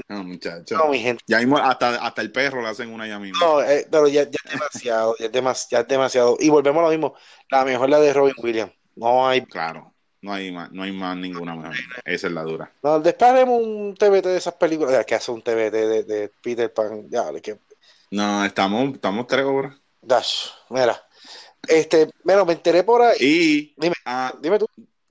No, 0.09 0.25
muchachos. 0.25 0.77
No, 0.77 0.89
mi 0.89 0.99
gente. 0.99 1.23
Ya 1.29 1.39
mismo, 1.39 1.59
hasta, 1.59 2.05
hasta 2.05 2.23
el 2.23 2.33
perro 2.33 2.61
le 2.61 2.69
hacen 2.69 2.93
una 2.93 3.07
ya 3.07 3.21
mismo. 3.21 3.39
No, 3.39 3.63
eh, 3.63 3.87
pero 3.89 4.09
ya, 4.09 4.25
ya, 4.25 4.41
es 4.45 4.51
demasiado, 4.51 5.17
ya 5.19 5.27
es, 5.27 5.69
ya 5.71 5.81
es 5.81 5.89
demasiado. 5.89 6.37
Y 6.41 6.49
volvemos 6.49 6.81
a 6.81 6.87
lo 6.87 6.91
mismo. 6.91 7.15
La 7.49 7.65
mejor 7.65 7.89
la 7.89 8.01
de 8.01 8.13
Robin 8.13 8.35
Williams. 8.43 8.73
No 8.97 9.29
hay. 9.29 9.47
Claro. 9.47 9.96
No 10.27 10.33
hay 10.33 10.51
más, 10.51 10.73
no 10.73 10.83
hay 10.83 10.91
más 10.91 11.17
ninguna 11.17 11.55
mejor. 11.55 11.77
Esa 12.05 12.27
es 12.27 12.33
la 12.33 12.43
dura. 12.43 12.73
No, 12.83 12.99
después 12.99 13.31
haremos 13.31 13.63
un 13.63 13.95
TBT 13.95 14.25
de 14.25 14.37
esas 14.39 14.55
películas. 14.55 14.93
Ya, 14.93 15.05
que 15.05 15.15
hace 15.15 15.31
un 15.31 15.41
TBT 15.41 15.71
de, 15.71 16.03
de, 16.03 16.33
Peter 16.43 16.73
Pan. 16.75 17.09
Ya, 17.09 17.33
que... 17.41 17.61
No, 18.11 18.45
estamos, 18.45 18.93
estamos 18.95 19.29
tres 19.29 19.45
horas. 19.45 19.77
Dash, 20.03 20.49
mira. 20.69 21.01
Este, 21.69 22.11
bueno, 22.25 22.45
me 22.45 22.55
enteré 22.55 22.83
por 22.83 23.03
ahí. 23.03 23.17
Y 23.21 23.75
dime, 23.77 23.95
ah, 24.05 24.35
dime 24.43 24.59
tú. 24.59 24.67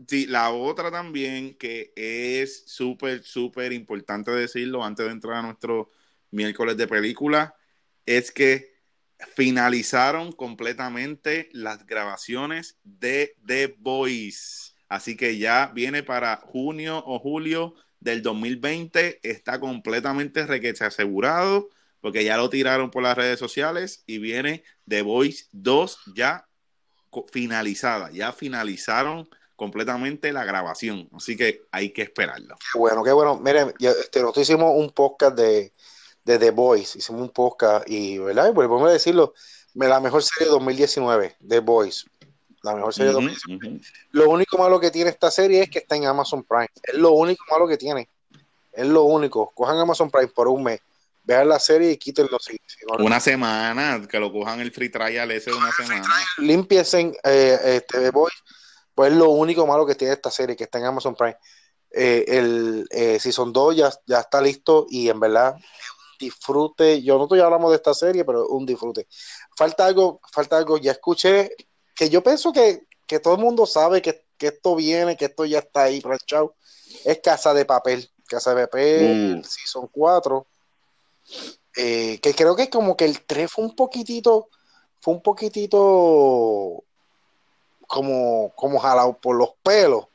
Sí, 0.06 0.26
la 0.26 0.50
otra 0.50 0.92
también 0.92 1.56
que 1.56 1.94
es 1.96 2.66
súper, 2.68 3.24
súper 3.24 3.72
importante 3.72 4.32
decirlo 4.32 4.84
antes 4.84 5.06
de 5.06 5.14
entrar 5.14 5.38
a 5.38 5.44
nuestro 5.44 5.92
miércoles 6.32 6.76
de 6.76 6.90
película 6.90 7.56
es 8.06 8.32
que 8.32 8.76
finalizaron 9.34 10.34
completamente 10.34 11.48
las 11.54 11.86
grabaciones 11.86 12.78
de 12.84 13.38
The 13.46 13.78
Voice. 13.80 14.75
Así 14.90 15.18
que 15.18 15.38
ya 15.38 15.72
viene 15.74 16.04
para 16.04 16.38
junio 16.38 17.04
o 17.06 17.20
julio 17.20 17.76
del 18.00 18.22
2020. 18.22 19.20
Está 19.24 19.60
completamente 19.60 20.46
requete 20.46 20.84
asegurado 20.84 21.70
porque 22.02 22.24
ya 22.24 22.38
lo 22.38 22.50
tiraron 22.50 22.92
por 22.92 23.02
las 23.02 23.18
redes 23.18 23.40
sociales 23.40 24.04
y 24.06 24.20
viene 24.20 24.64
The 24.88 25.02
Voice 25.02 25.46
2 25.52 26.00
ya 26.16 26.48
finalizada. 27.32 28.12
Ya 28.12 28.32
finalizaron 28.32 29.28
completamente 29.56 30.32
la 30.32 30.44
grabación. 30.44 31.10
Así 31.14 31.36
que 31.36 31.64
hay 31.72 31.92
que 31.92 32.04
esperarlo. 32.04 32.56
Qué 32.60 32.78
bueno, 32.78 33.04
qué 33.04 33.12
bueno. 33.12 33.40
Miren, 33.40 33.74
este, 33.80 34.22
nosotros 34.22 34.44
hicimos 34.48 34.74
un 34.76 34.92
podcast 34.92 35.36
de, 35.36 35.74
de 36.24 36.38
The 36.38 36.52
Voice. 36.52 37.00
Hicimos 37.00 37.22
un 37.22 37.30
podcast 37.30 37.90
y, 37.90 38.18
¿verdad? 38.18 38.54
Pues 38.54 38.70
a 38.70 38.90
decirlo, 38.92 39.34
la 39.74 40.00
mejor 40.00 40.24
serie 40.24 40.46
de 40.48 40.52
2019, 40.52 41.38
The 41.48 41.60
Voice. 41.60 42.06
La 42.66 42.74
mejor 42.74 42.94
serie 42.96 43.10
de 43.10 43.14
2019. 43.14 43.82
Lo 44.12 44.30
único 44.30 44.58
malo 44.58 44.80
que 44.80 44.90
tiene 44.90 45.12
esta 45.12 45.30
serie 45.30 45.62
es 45.62 45.70
que 45.70 45.80
está 45.80 45.96
en 45.96 46.08
Amazon 46.08 46.44
Prime. 46.44 46.70
Es 46.82 46.96
lo 46.96 47.12
único 47.12 47.46
malo 47.52 47.68
que 47.68 47.78
tiene. 47.78 48.10
Es 48.74 48.88
lo 48.88 49.04
único. 49.04 49.52
Cojan 49.54 49.78
Amazon 49.78 50.10
Prime 50.10 50.30
por 50.30 50.48
un 50.48 50.64
mes. 50.64 50.82
Vean 51.24 51.48
la 51.48 51.60
serie 51.60 51.92
y 51.92 51.98
quítenlo. 51.98 52.40
Si, 52.40 52.58
una 52.98 53.20
semana, 53.20 54.02
que 54.10 54.20
lo 54.20 54.32
cojan 54.32 54.62
el 54.62 54.72
free 54.72 54.90
trial 54.90 55.30
ese 55.30 55.52
de 55.52 55.58
una 55.58 55.72
semana. 55.72 56.08
Limpiesen 56.40 57.16
eh, 57.24 57.60
este, 57.64 58.00
The 58.00 58.10
Voice. 58.10 58.38
Pues 58.96 59.12
es 59.12 59.18
lo 59.18 59.30
único 59.30 59.68
malo 59.68 59.86
que 59.86 59.94
tiene 59.94 60.14
esta 60.14 60.32
serie, 60.32 60.56
que 60.56 60.64
está 60.64 60.80
en 60.80 60.86
Amazon 60.86 61.16
Prime. 61.16 61.38
Eh, 61.92 62.26
el 62.28 62.88
eh, 62.90 63.20
Season 63.20 63.54
2 63.54 63.76
ya, 63.76 63.94
ya 64.08 64.22
está 64.22 64.42
listo 64.42 64.88
y 64.90 65.08
en 65.08 65.20
verdad 65.20 65.56
disfrute. 66.20 67.04
Yo 67.04 67.18
no 67.18 67.26
estoy 67.26 67.42
hablando 67.42 67.70
de 67.70 67.76
esta 67.76 67.94
serie, 67.94 68.26
pero 68.26 68.48
un 68.48 68.66
disfrute. 68.66 69.08
Falta 69.56 69.86
algo, 69.86 70.20
falta 70.32 70.58
algo. 70.58 70.80
Ya 70.80 70.94
escuché 70.94 71.52
que 71.96 72.10
yo 72.10 72.22
pienso 72.22 72.52
que, 72.54 72.86
todo 73.22 73.36
el 73.36 73.42
mundo 73.42 73.66
sabe 73.66 74.02
que, 74.02 74.24
esto 74.40 74.76
viene, 74.76 75.18
que 75.18 75.26
esto 75.26 75.46
ya 75.46 75.60
está 75.60 75.84
ahí 75.84 76.02
planchado. 76.02 76.56
Es 77.04 77.20
Casa 77.20 77.54
de 77.54 77.66
Papel. 77.66 78.10
Casa 78.28 78.54
de 78.54 78.68
Papel, 78.68 79.00
si 79.08 79.40
mm. 79.40 79.44
Season 79.44 79.90
4. 79.92 80.46
Eh, 81.78 82.20
que 82.22 82.34
creo 82.34 82.56
que 82.56 82.70
como 82.70 82.96
que 82.96 83.06
el 83.06 83.22
3 83.22 83.52
fue 83.52 83.66
un 83.66 83.76
poquitito, 83.76 84.50
fue 85.02 85.14
un 85.14 85.22
poquitito 85.22 86.84
como, 87.88 88.54
como 88.56 88.80
jalado 88.80 89.18
por 89.18 89.36
los 89.36 89.52
pelos. 89.64 90.06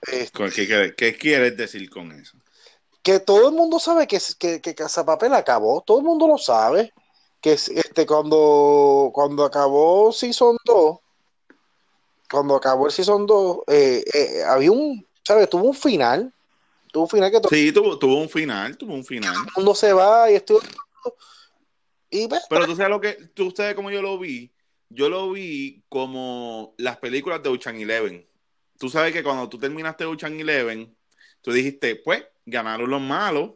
¿Qué, 0.00 0.94
¿Qué, 0.96 1.16
quieres 1.16 1.56
decir 1.56 1.90
con 1.90 2.12
eso? 2.12 2.36
que 3.02 3.20
todo 3.20 3.48
el 3.48 3.54
mundo 3.54 3.78
sabe 3.78 4.06
que, 4.06 4.18
que, 4.38 4.60
que 4.60 4.74
Casa 4.74 5.02
Papel 5.02 5.32
acabó, 5.32 5.80
todo 5.80 5.98
el 5.98 6.04
mundo 6.04 6.28
lo 6.28 6.36
sabe, 6.36 6.92
que 7.40 7.52
este, 7.52 8.06
cuando, 8.06 9.10
cuando 9.14 9.44
acabó 9.44 10.12
Season 10.12 10.56
2, 10.64 10.98
cuando 12.30 12.56
acabó 12.56 12.86
el 12.86 12.92
Season 12.92 13.26
2, 13.26 13.58
eh, 13.68 14.04
eh, 14.12 14.42
había 14.44 14.72
un, 14.72 15.06
¿sabes? 15.22 15.48
Tuvo 15.48 15.64
un 15.68 15.74
final, 15.74 16.32
tuvo 16.92 17.04
un 17.04 17.10
final 17.10 17.30
que... 17.30 17.40
Sí, 17.48 17.72
tuvo, 17.72 17.98
tuvo 17.98 18.20
un 18.20 18.28
final, 18.28 18.76
tuvo 18.76 18.94
un 18.94 19.04
final. 19.04 19.32
Todo 19.32 19.44
el 19.44 19.52
mundo 19.56 19.74
se 19.74 19.92
va 19.92 20.30
y 20.30 20.34
estoy... 20.34 20.58
Y, 22.10 22.26
pues, 22.26 22.42
Pero 22.48 22.66
tú 22.66 22.74
sabes 22.74 22.90
lo 22.90 23.00
que, 23.00 23.14
tú 23.34 23.52
sabes 23.54 23.74
cómo 23.74 23.90
yo 23.90 24.00
lo 24.00 24.18
vi, 24.18 24.50
yo 24.88 25.08
lo 25.10 25.30
vi 25.30 25.82
como 25.88 26.74
las 26.78 26.96
películas 26.96 27.42
de 27.42 27.50
Ocean 27.50 27.76
Eleven. 27.76 28.26
Tú 28.78 28.88
sabes 28.88 29.12
que 29.12 29.22
cuando 29.22 29.48
tú 29.48 29.58
terminaste 29.58 30.06
Ocean 30.06 30.40
Eleven, 30.40 30.96
tú 31.42 31.52
dijiste, 31.52 31.96
pues, 31.96 32.24
ganaron 32.46 32.88
los 32.88 33.00
malos 33.00 33.52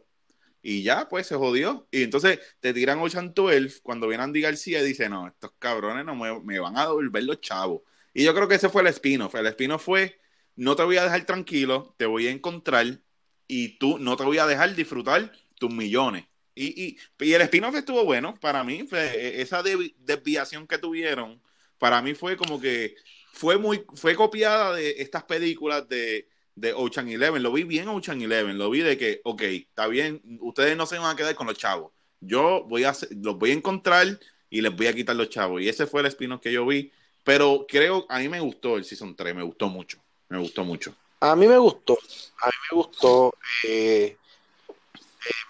y 0.63 0.81
ya, 0.81 1.09
pues 1.09 1.27
se 1.27 1.35
jodió. 1.35 1.87
Y 1.91 2.03
entonces 2.03 2.39
te 2.61 2.73
tiran 2.73 2.99
Ocean 2.99 3.33
12 3.33 3.81
cuando 3.83 4.07
viene 4.07 4.23
Andy 4.23 4.39
García 4.41 4.81
y 4.81 4.85
dice, 4.85 5.09
no, 5.09 5.27
estos 5.27 5.51
cabrones 5.59 6.05
no 6.05 6.15
me, 6.15 6.59
van 6.59 6.77
a 6.77 6.83
devolver 6.83 7.23
los 7.25 7.41
chavos. 7.41 7.81
Y 8.13 8.23
yo 8.23 8.33
creo 8.33 8.47
que 8.47 8.55
ese 8.55 8.69
fue 8.69 8.81
el 8.81 8.87
espino. 8.87 9.29
El 9.33 9.45
espino 9.45 9.77
fue, 9.77 10.21
no 10.55 10.75
te 10.77 10.83
voy 10.83 10.95
a 10.97 11.03
dejar 11.03 11.25
tranquilo, 11.25 11.93
te 11.97 12.05
voy 12.05 12.27
a 12.27 12.31
encontrar 12.31 13.01
y 13.45 13.77
tú 13.77 13.99
no 13.99 14.15
te 14.15 14.23
voy 14.23 14.37
a 14.37 14.47
dejar 14.47 14.73
disfrutar 14.73 15.33
tus 15.59 15.69
millones. 15.69 16.25
Y, 16.55 16.81
y, 16.81 16.97
y 17.19 17.33
el 17.33 17.41
spin 17.41 17.65
estuvo 17.65 18.05
bueno 18.05 18.35
para 18.39 18.63
mí. 18.63 18.87
E, 18.93 19.41
esa 19.41 19.61
desviación 19.63 20.65
que 20.65 20.77
tuvieron, 20.77 21.41
para 21.77 22.01
mí 22.01 22.13
fue 22.13 22.37
como 22.37 22.61
que 22.61 22.95
fue 23.33 23.57
muy, 23.57 23.83
fue 23.95 24.15
copiada 24.15 24.73
de 24.75 25.01
estas 25.01 25.23
películas 25.23 25.89
de 25.89 26.29
de 26.55 26.73
Ocean 26.73 27.09
Eleven. 27.09 27.43
Lo 27.43 27.51
vi 27.51 27.63
bien 27.63 27.87
Ocean 27.87 28.21
Eleven. 28.21 28.57
Lo 28.57 28.69
vi 28.69 28.81
de 28.81 28.97
que, 28.97 29.21
ok, 29.23 29.41
está 29.41 29.87
bien, 29.87 30.21
ustedes 30.41 30.77
no 30.77 30.85
se 30.85 30.97
van 30.97 31.11
a 31.11 31.15
quedar 31.15 31.35
con 31.35 31.47
los 31.47 31.57
chavos. 31.57 31.91
Yo 32.19 32.63
voy 32.67 32.83
a 32.83 32.93
los 33.11 33.37
voy 33.37 33.51
a 33.51 33.53
encontrar 33.53 34.19
y 34.49 34.61
les 34.61 34.75
voy 34.75 34.87
a 34.87 34.93
quitar 34.93 35.15
los 35.15 35.29
chavos. 35.29 35.61
Y 35.61 35.69
ese 35.69 35.87
fue 35.87 36.01
el 36.01 36.07
espino 36.07 36.39
que 36.39 36.51
yo 36.51 36.65
vi. 36.65 36.91
Pero 37.23 37.65
creo, 37.67 38.05
a 38.09 38.19
mí 38.19 38.29
me 38.29 38.39
gustó 38.39 38.77
el 38.77 38.83
Season 38.83 39.15
3, 39.15 39.35
me 39.35 39.43
gustó 39.43 39.67
mucho. 39.67 39.97
Me 40.29 40.37
gustó 40.37 40.63
mucho. 40.63 40.95
A 41.19 41.35
mí 41.35 41.47
me 41.47 41.57
gustó. 41.57 41.97
A 42.41 42.47
mí 42.47 42.53
me 42.71 42.75
gustó. 42.77 43.33
Eh, 43.67 44.17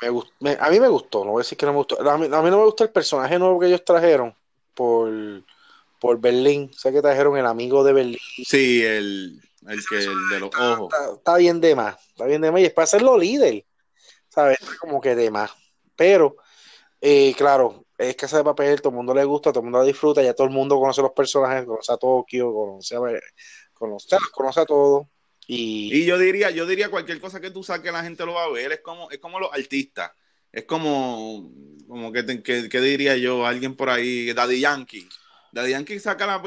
eh, 0.01 0.57
a 0.59 0.69
mí 0.69 0.79
me 0.79 0.87
gustó, 0.87 1.25
no 1.25 1.31
voy 1.31 1.41
a 1.41 1.43
decir 1.43 1.57
que 1.57 1.65
no 1.65 1.71
me 1.71 1.79
gustó. 1.79 2.09
A 2.09 2.17
mí, 2.17 2.27
no 2.27 2.43
me 2.43 2.51
gustó 2.51 2.83
el 2.83 2.91
personaje 2.91 3.39
nuevo 3.39 3.59
que 3.59 3.67
ellos 3.67 3.83
trajeron 3.83 4.35
por, 4.73 5.11
por 5.99 6.19
Berlín. 6.19 6.71
Sé 6.73 6.91
que 6.91 7.01
trajeron 7.01 7.37
el 7.37 7.45
amigo 7.45 7.83
de 7.83 7.93
Berlín. 7.93 8.19
Sí, 8.45 8.83
el, 8.83 9.41
el 9.67 9.85
que 9.85 9.97
el 9.97 10.29
de 10.29 10.39
los 10.39 10.49
ojos. 10.55 10.93
Está, 11.17 11.37
bien 11.37 11.61
de 11.61 11.75
más, 11.75 11.95
está 12.09 12.25
bien 12.25 12.41
de 12.41 12.51
más. 12.51 12.61
Y 12.61 12.65
es 12.65 12.73
para 12.73 12.83
hacerlo 12.83 13.17
líder, 13.17 13.65
¿sabes? 14.29 14.57
como 14.79 15.01
que 15.01 15.15
de 15.15 15.31
más. 15.31 15.51
Pero, 15.95 16.37
eh, 17.01 17.33
claro, 17.37 17.85
es 17.97 18.15
Casa 18.15 18.37
de 18.37 18.43
Papel, 18.43 18.81
todo 18.81 18.89
el 18.89 18.95
mundo 18.95 19.13
le 19.13 19.23
gusta, 19.23 19.51
todo 19.51 19.59
el 19.59 19.65
mundo 19.65 19.79
la 19.79 19.85
disfruta, 19.85 20.21
ya 20.21 20.33
todo 20.33 20.47
el 20.47 20.53
mundo 20.53 20.79
conoce 20.79 21.01
los 21.01 21.11
personajes, 21.11 21.65
conoce 21.65 21.93
a 21.93 21.97
Tokio, 21.97 22.53
conoce 22.53 22.95
a, 22.95 22.99
conoce, 23.73 24.17
conoce 24.31 24.59
a 24.59 24.65
todo. 24.65 25.09
Y... 25.45 25.93
y, 25.93 26.05
yo 26.05 26.17
diría, 26.17 26.51
yo 26.51 26.65
diría 26.65 26.89
cualquier 26.89 27.19
cosa 27.19 27.41
que 27.41 27.51
tú 27.51 27.63
saques, 27.63 27.91
la 27.91 28.03
gente 28.03 28.25
lo 28.25 28.33
va 28.33 28.45
a 28.45 28.49
ver. 28.49 28.71
Es 28.71 28.79
como, 28.81 29.11
es 29.11 29.19
como 29.19 29.39
los 29.39 29.51
artistas. 29.51 30.11
Es 30.51 30.65
como, 30.65 31.51
como 31.87 32.11
que, 32.11 32.25
que, 32.43 32.69
que 32.69 32.81
diría 32.81 33.17
yo, 33.17 33.45
alguien 33.45 33.75
por 33.75 33.89
ahí, 33.89 34.31
Daddy 34.33 34.59
Yankee 34.59 35.09
Daddy 35.53 35.69
Yankee 35.69 35.99
saca 35.99 36.25
la, 36.25 36.41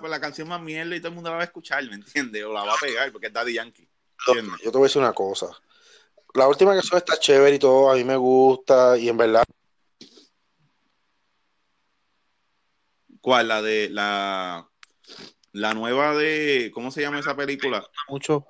la, 0.00 0.20
canción 0.20 0.46
más 0.46 0.62
mierda 0.62 0.94
y 0.94 1.00
todo 1.00 1.08
el 1.08 1.14
mundo 1.16 1.30
la 1.30 1.36
va 1.36 1.42
a 1.42 1.46
escuchar, 1.46 1.82
¿me 1.84 1.96
entiendes? 1.96 2.44
O 2.44 2.52
la 2.52 2.62
va 2.62 2.74
a 2.74 2.80
pegar 2.80 3.10
porque 3.10 3.26
es 3.26 3.32
Daddy 3.32 3.54
Yankee. 3.54 3.88
Yo 4.24 4.70
te 4.70 4.78
voy 4.78 4.82
a 4.82 4.88
decir 4.88 5.02
una 5.02 5.12
cosa. 5.12 5.48
La 6.34 6.46
última 6.46 6.72
canción 6.72 6.98
está 6.98 7.18
chévere 7.18 7.56
y 7.56 7.58
todo, 7.58 7.90
a 7.90 7.96
mí 7.96 8.04
me 8.04 8.14
gusta 8.14 8.96
y 8.96 9.08
en 9.08 9.16
verdad. 9.16 9.42
¿Cuál? 13.20 13.48
La 13.48 13.62
de 13.62 13.88
la, 13.90 14.70
la 15.50 15.74
nueva 15.74 16.14
de. 16.14 16.70
¿Cómo 16.72 16.92
se 16.92 17.00
llama 17.00 17.18
esa 17.18 17.34
película? 17.34 17.84
Mucho. 18.08 18.46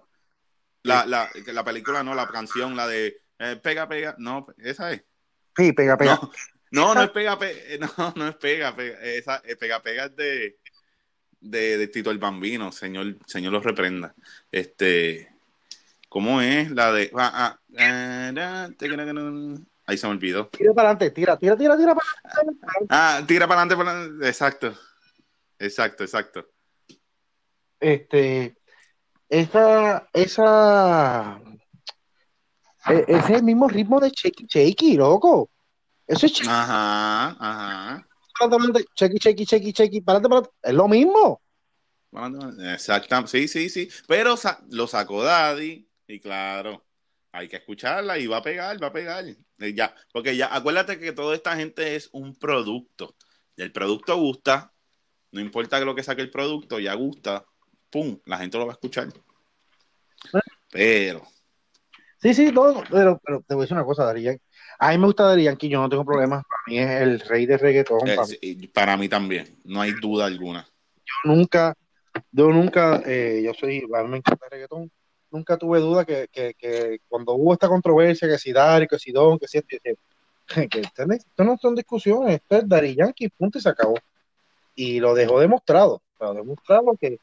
La, 0.82 1.06
la, 1.06 1.30
la 1.46 1.64
película, 1.64 2.02
no, 2.02 2.14
la 2.14 2.28
canción, 2.28 2.76
la 2.76 2.86
de 2.86 3.22
eh, 3.38 3.56
Pega, 3.56 3.88
Pega. 3.88 4.14
No, 4.18 4.46
esa 4.58 4.92
es. 4.92 5.04
Sí, 5.56 5.72
Pega, 5.72 5.96
Pega. 5.96 6.16
No, 6.20 6.30
no 6.94 7.02
es 7.02 7.10
pega, 7.10 7.38
pega 7.38 7.86
no, 7.98 8.14
no 8.16 8.28
es 8.28 8.36
pega, 8.36 8.74
pega, 8.74 8.98
esa, 9.02 9.42
eh, 9.44 9.56
pega, 9.56 9.82
pega 9.82 10.06
es 10.06 10.16
de, 10.16 10.58
de, 11.40 11.88
Tito 11.88 12.10
el 12.10 12.18
Bambino, 12.18 12.72
señor, 12.72 13.18
señor 13.26 13.52
los 13.52 13.62
reprenda. 13.62 14.14
Este, 14.50 15.34
¿cómo 16.08 16.40
es 16.40 16.70
la 16.70 16.92
de? 16.92 17.10
Ah, 17.14 17.58
ah, 17.76 18.70
ahí 19.86 19.98
se 19.98 20.06
me 20.06 20.12
olvidó. 20.12 20.48
Tira 20.48 20.72
para 20.72 20.90
adelante, 20.90 21.10
tira, 21.10 21.36
tira, 21.36 21.56
tira, 21.56 21.76
tira 21.76 21.94
para 21.94 22.08
adelante. 22.24 22.86
Ah, 22.88 23.22
tira 23.26 23.46
para 23.46 23.60
adelante, 23.60 23.84
para 23.84 23.98
adelante. 23.98 24.28
exacto, 24.28 24.74
exacto, 25.58 26.04
exacto. 26.04 26.48
Este, 27.80 28.56
esa, 29.28 30.08
esa, 30.14 31.38
e, 32.88 33.04
ese 33.08 33.16
es 33.16 33.30
el 33.30 33.42
mismo 33.42 33.68
ritmo 33.68 34.00
de 34.00 34.10
Checky 34.10 34.46
Checky, 34.46 34.96
loco. 34.96 35.50
Eso 36.12 36.26
es 36.26 36.46
Ajá, 36.46 37.36
ajá. 37.40 38.06
Chequi, 38.94 39.18
chequi, 39.18 39.46
chequi, 39.46 39.72
chequi, 39.72 40.04
Es 40.62 40.74
lo 40.74 40.86
mismo. 40.86 41.40
Exacto, 42.60 43.26
sí, 43.26 43.48
sí, 43.48 43.70
sí. 43.70 43.88
Pero 44.06 44.34
lo 44.70 44.86
sacó 44.86 45.22
Daddy 45.22 45.88
y 46.06 46.20
claro, 46.20 46.84
hay 47.32 47.48
que 47.48 47.56
escucharla 47.56 48.18
y 48.18 48.26
va 48.26 48.38
a 48.38 48.42
pegar, 48.42 48.82
va 48.82 48.88
a 48.88 48.92
pegar. 48.92 49.24
Ya, 49.56 49.94
porque 50.12 50.36
ya, 50.36 50.54
acuérdate 50.54 50.98
que 50.98 51.12
toda 51.12 51.34
esta 51.34 51.56
gente 51.56 51.96
es 51.96 52.10
un 52.12 52.34
producto. 52.34 53.16
Y 53.56 53.62
el 53.62 53.72
producto 53.72 54.14
gusta, 54.18 54.74
no 55.30 55.40
importa 55.40 55.80
lo 55.80 55.94
que 55.94 56.02
saque 56.02 56.20
el 56.20 56.30
producto, 56.30 56.78
ya 56.78 56.92
gusta, 56.92 57.46
pum, 57.88 58.20
la 58.26 58.36
gente 58.36 58.58
lo 58.58 58.66
va 58.66 58.72
a 58.72 58.74
escuchar. 58.74 59.08
Pero. 60.70 61.22
Sí, 62.20 62.34
sí, 62.34 62.52
todo, 62.52 62.84
pero, 62.90 63.18
pero 63.24 63.42
te 63.48 63.54
voy 63.54 63.62
a 63.62 63.64
decir 63.64 63.76
una 63.76 63.86
cosa, 63.86 64.04
Darío. 64.04 64.36
A 64.82 64.90
mí 64.90 64.98
me 64.98 65.06
gusta 65.06 65.22
Daddy 65.22 65.44
Yankee, 65.44 65.68
yo 65.68 65.80
no 65.80 65.88
tengo 65.88 66.04
problemas. 66.04 66.42
Para 66.42 66.62
mí 66.66 66.76
es 66.76 66.90
el 67.02 67.20
rey 67.20 67.46
de 67.46 67.56
reggaetón. 67.56 68.00
para, 68.74 68.96
mí. 68.96 69.08
también, 69.08 69.56
no 69.62 69.80
hay 69.80 69.92
duda 69.92 70.26
alguna. 70.26 70.66
Yo 70.96 71.32
nunca, 71.32 71.76
yo 72.32 72.48
nunca, 72.48 73.00
eh, 73.06 73.42
yo 73.44 73.54
soy, 73.54 73.86
a 73.94 74.02
mí 74.02 74.08
me 74.08 74.16
encanta 74.16 74.46
el 74.46 74.50
reggaetón. 74.50 74.90
Nunca 75.30 75.56
tuve 75.56 75.78
duda 75.78 76.04
que, 76.04 76.26
que, 76.32 76.54
que, 76.58 76.98
cuando 77.06 77.34
hubo 77.34 77.52
esta 77.52 77.68
controversia, 77.68 78.26
que 78.26 78.38
si 78.38 78.52
Dari, 78.52 78.88
que 78.88 78.98
si 78.98 79.12
Don, 79.12 79.38
que 79.38 79.46
si 79.46 79.60
que 79.62 80.80
esto, 80.80 81.44
no 81.44 81.56
son 81.58 81.76
discusiones, 81.76 82.34
esto 82.34 82.56
es 82.56 82.68
Dari 82.68 82.96
Yankee, 82.96 83.28
punto 83.28 83.58
y 83.58 83.60
se 83.60 83.68
acabó. 83.68 83.94
Y 84.74 84.98
lo 84.98 85.14
dejó 85.14 85.38
demostrado, 85.38 86.02
lo 86.18 86.34
demostrado 86.34 86.96
que, 87.00 87.20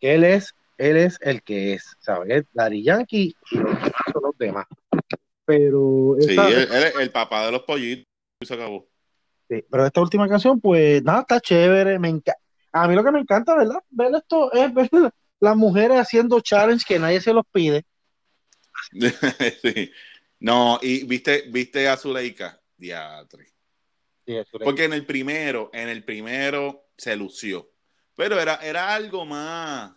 que 0.00 0.14
él 0.14 0.24
es 0.24 0.54
él 0.78 0.96
es 0.96 1.18
el 1.20 1.42
que 1.42 1.74
es, 1.74 1.94
¿sabes? 2.00 2.46
Dari 2.54 2.82
Yankee 2.82 3.36
y 3.50 3.56
los 3.58 4.38
demás 4.38 4.66
Pero. 5.44 6.16
sí, 6.20 6.36
él, 6.38 6.68
es 6.72 6.94
el 6.96 7.10
papá 7.10 7.46
de 7.46 7.52
los 7.52 7.62
pollitos 7.62 8.06
y 8.40 8.46
se 8.46 8.54
acabó. 8.54 8.88
Sí, 9.48 9.64
pero 9.70 9.86
esta 9.86 10.00
última 10.00 10.28
canción, 10.28 10.60
pues 10.60 11.02
nada, 11.02 11.20
está 11.20 11.40
chévere. 11.40 11.98
Me 11.98 12.20
A 12.72 12.88
mí 12.88 12.94
lo 12.94 13.04
que 13.04 13.12
me 13.12 13.20
encanta, 13.20 13.56
¿verdad? 13.56 13.82
Ver 13.90 14.14
esto 14.14 14.52
es 14.52 14.72
ver 14.72 14.88
las 15.40 15.56
mujeres 15.56 15.98
haciendo 15.98 16.40
challenge 16.40 16.84
que 16.86 16.98
nadie 16.98 17.20
se 17.20 17.32
los 17.32 17.44
pide. 17.52 17.84
sí. 19.62 19.90
No, 20.40 20.78
y 20.82 21.04
viste, 21.04 21.44
viste 21.48 21.88
a 21.88 21.96
Zuleika, 21.96 22.60
diatre. 22.76 23.46
Porque 24.64 24.84
en 24.84 24.92
el 24.92 25.06
primero, 25.06 25.70
en 25.72 25.88
el 25.88 26.04
primero 26.04 26.88
se 26.96 27.16
lució. 27.16 27.70
Pero 28.16 28.40
era, 28.40 28.56
era 28.56 28.94
algo 28.94 29.24
más, 29.24 29.92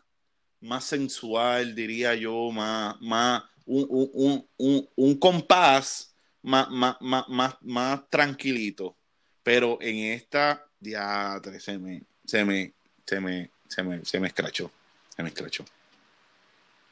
más 0.61 0.83
sensual, 0.83 1.75
diría 1.75 2.15
yo, 2.15 2.51
más, 2.51 2.99
más 3.01 3.43
un, 3.65 4.47
un, 4.95 5.19
compás 5.19 6.15
más, 6.41 6.69
más, 6.69 6.97
más, 7.01 7.55
más, 7.61 8.09
tranquilito. 8.09 8.95
Pero 9.43 9.77
en 9.81 10.13
esta, 10.13 10.65
diatre, 10.79 11.59
se 11.59 11.77
me, 11.77 12.03
se 12.25 12.43
me, 12.45 12.73
se 13.05 13.19
me, 13.19 13.51
se 13.67 13.83
me, 13.83 14.05
se 14.05 14.19
me 14.19 14.27
escrachó. 14.27 14.71
Se 15.15 15.23
me 15.23 15.29
escrachó. 15.29 15.65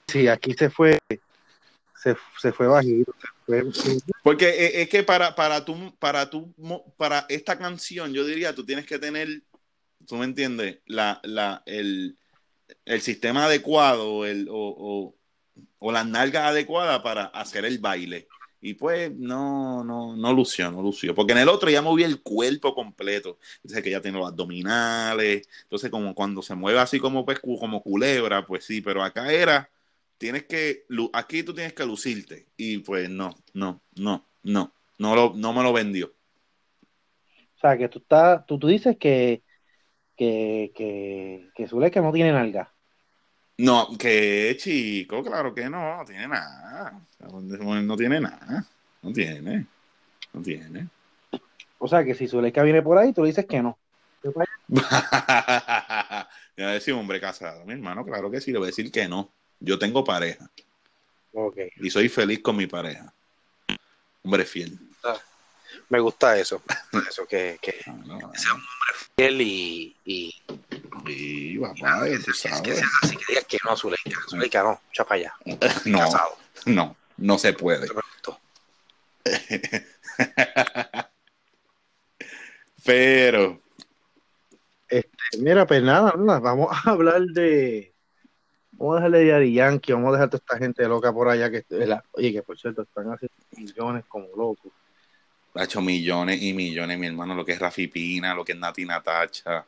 Sí, 0.08 0.27
aquí 0.27 0.53
se 0.53 0.70
fue 0.70 1.00
se, 2.03 2.51
fue 2.51 2.68
bajito. 2.68 3.15
Porque 4.24 4.82
es 4.82 4.89
que 4.89 5.03
para, 5.03 5.36
para, 5.36 5.63
tu, 5.63 5.96
para, 5.98 6.30
tu, 6.30 6.53
para 6.98 7.25
esta 7.30 7.58
canción, 7.58 8.13
yo 8.13 8.25
diría, 8.25 8.53
tú 8.53 8.65
tienes 8.65 8.86
que 8.86 9.00
tener, 9.00 9.44
tú 10.06 10.18
me 10.18 10.25
entiendes, 10.25 10.80
la, 10.86 11.22
la, 11.24 11.63
el, 11.65 12.18
el 12.86 13.01
sistema 13.01 13.46
adecuado 13.46 14.25
el, 14.25 14.48
o, 14.50 14.56
o, 14.56 15.15
las 15.91 16.05
nalgas 16.05 16.45
adecuadas 16.45 17.01
para 17.01 17.25
hacer 17.25 17.65
el 17.65 17.79
baile. 17.79 18.27
Y 18.62 18.75
pues 18.75 19.12
no, 19.12 19.83
no, 19.83 20.15
no 20.15 20.33
lució, 20.33 20.72
no 20.72 20.81
lució. 20.81 21.13
Porque 21.13 21.33
en 21.33 21.39
el 21.39 21.50
otro 21.50 21.69
ya 21.69 21.81
movía 21.81 22.05
el 22.05 22.22
cuerpo 22.22 22.74
completo. 22.74 23.38
Entonces 23.57 23.83
que 23.83 23.91
ya 23.91 24.01
tiene 24.01 24.17
los 24.17 24.29
abdominales. 24.29 25.48
Entonces 25.63 25.91
como 25.91 26.15
cuando 26.15 26.41
se 26.41 26.55
mueve 26.55 26.79
así 26.79 27.00
como, 27.00 27.25
pues, 27.25 27.39
como 27.41 27.83
culebra, 27.83 28.45
pues 28.45 28.63
sí, 28.65 28.81
pero 28.81 29.03
acá 29.03 29.31
era 29.33 29.69
tienes 30.17 30.43
que, 30.45 30.86
aquí 31.12 31.43
tú 31.43 31.53
tienes 31.53 31.74
que 31.74 31.86
lucirte. 31.86 32.48
Y 32.55 32.77
pues 32.77 33.10
no, 33.10 33.36
no, 33.53 33.81
no, 33.98 34.25
no, 34.43 34.74
no, 34.98 35.15
lo, 35.15 35.33
no 35.36 35.51
me 35.51 35.63
lo 35.63 35.74
vendió. 35.74 36.13
O 37.57 37.60
sea, 37.60 37.77
que 37.77 37.89
tú, 37.89 38.00
estás, 38.00 38.45
tú, 38.45 38.57
tú 38.57 38.67
dices 38.67 38.95
que, 38.98 39.43
que, 40.15 40.72
que, 40.74 41.50
que 41.55 41.91
que 41.91 42.01
no 42.01 42.12
tiene 42.13 42.31
nalga. 42.31 42.73
No, 43.57 43.95
que 43.98 44.55
chico, 44.60 45.24
claro 45.24 45.53
que 45.53 45.69
no, 45.69 45.98
no 45.98 46.05
tiene 46.05 46.27
nada. 46.27 47.00
No 47.19 47.95
tiene 47.95 48.19
nada. 48.19 48.65
No 49.01 49.13
tiene. 49.13 49.65
No 50.33 50.41
tiene. 50.41 50.88
O 51.77 51.88
sea, 51.88 52.03
que 52.03 52.15
si 52.15 52.27
Zuleika 52.27 52.63
viene 52.63 52.81
por 52.81 52.98
ahí, 52.98 53.13
tú 53.13 53.24
dices 53.24 53.45
que 53.45 53.62
no. 53.62 53.77
Ya 56.55 56.67
decir 56.72 56.93
hombre 56.93 57.19
casado, 57.19 57.65
mi 57.65 57.74
hermano, 57.74 58.05
claro 58.05 58.31
que 58.31 58.39
sí, 58.39 58.51
le 58.51 58.60
voy 58.60 58.67
a 58.67 58.72
decir 58.72 58.91
que 58.91 59.07
no. 59.07 59.29
Yo 59.60 59.77
tengo 59.77 60.03
pareja. 60.03 60.50
Okay. 61.33 61.69
Y 61.77 61.89
soy 61.89 62.10
feliz 62.10 62.41
con 62.41 62.55
mi 62.55 62.67
pareja. 62.67 63.13
Hombre 64.24 64.45
fiel. 64.45 64.79
Ah, 65.03 65.17
me 65.89 66.00
gusta 66.00 66.38
eso. 66.38 66.62
Eso 67.10 67.25
que, 67.25 67.60
que, 67.62 67.79
ah, 67.88 68.31
sea 68.36 68.53
un 68.53 68.62
hombre 68.62 68.93
fiel 69.15 69.41
y. 69.41 69.95
y 70.05 70.33
y 71.07 71.57
papá, 71.57 72.05
tú 72.23 72.33
sabes. 72.33 72.62
Que 72.62 72.75
sea 72.75 72.88
así 73.01 73.17
que 73.17 73.25
digas 73.29 73.45
que 73.45 73.57
no, 73.65 73.75
Zuleika. 73.75 74.19
Zuleika 74.29 74.63
no, 74.63 74.81
chapa 74.91 75.15
allá. 75.15 75.33
no, 75.85 76.00
casado. 76.00 76.38
no, 76.65 76.95
no 77.17 77.38
se 77.38 77.53
puede. 77.53 77.88
Pero. 82.86 83.62
Este, 84.89 85.38
mira, 85.39 85.65
pues 85.65 85.82
nada, 85.82 86.13
nada, 86.17 86.39
vamos 86.39 86.69
a 86.71 86.89
hablar 86.91 87.21
de 87.21 87.93
Vamos 88.73 88.93
a 88.93 88.97
dejarle 88.97 89.19
de 89.19 89.34
Ari 89.34 89.53
Yankee, 89.53 89.93
vamos 89.93 90.10
a 90.10 90.12
dejar 90.13 90.27
a 90.27 90.29
toda 90.32 90.43
esta 90.45 90.58
gente 90.58 90.88
loca 90.88 91.13
por 91.13 91.29
allá 91.29 91.49
que, 91.51 91.63
oye, 92.13 92.34
que 92.34 92.41
por 92.41 92.58
cierto 92.58 92.82
están 92.82 93.06
haciendo 93.12 93.36
millones 93.56 94.03
como 94.08 94.27
locos. 94.36 94.71
Ha 95.53 95.65
hecho 95.65 95.82
millones 95.82 96.41
y 96.41 96.53
millones, 96.53 96.97
mi 96.97 97.08
hermano, 97.08 97.36
lo 97.36 97.45
que 97.45 97.51
es 97.51 97.60
Rafi 97.60 97.88
Pina, 97.88 98.34
lo 98.34 98.43
que 98.43 98.53
es 98.53 98.58
Nati 98.58 98.86
Natacha. 98.86 99.65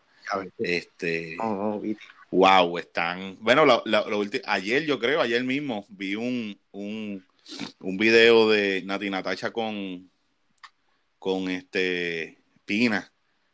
Este. 0.58 1.38
wow, 2.32 2.78
están. 2.78 3.38
Bueno, 3.40 3.66
ayer 4.46 4.86
yo 4.86 5.00
creo, 5.00 5.22
ayer 5.22 5.44
mismo 5.44 5.86
vi 5.90 6.16
un, 6.16 6.58
un, 6.72 7.24
un 7.80 7.98
video 7.98 8.50
de 8.50 8.82
Nati 8.84 9.10
Natacha 9.10 9.52
con, 9.52 10.10
con 11.20 11.50
este 11.50 12.38
Pina, 12.66 13.12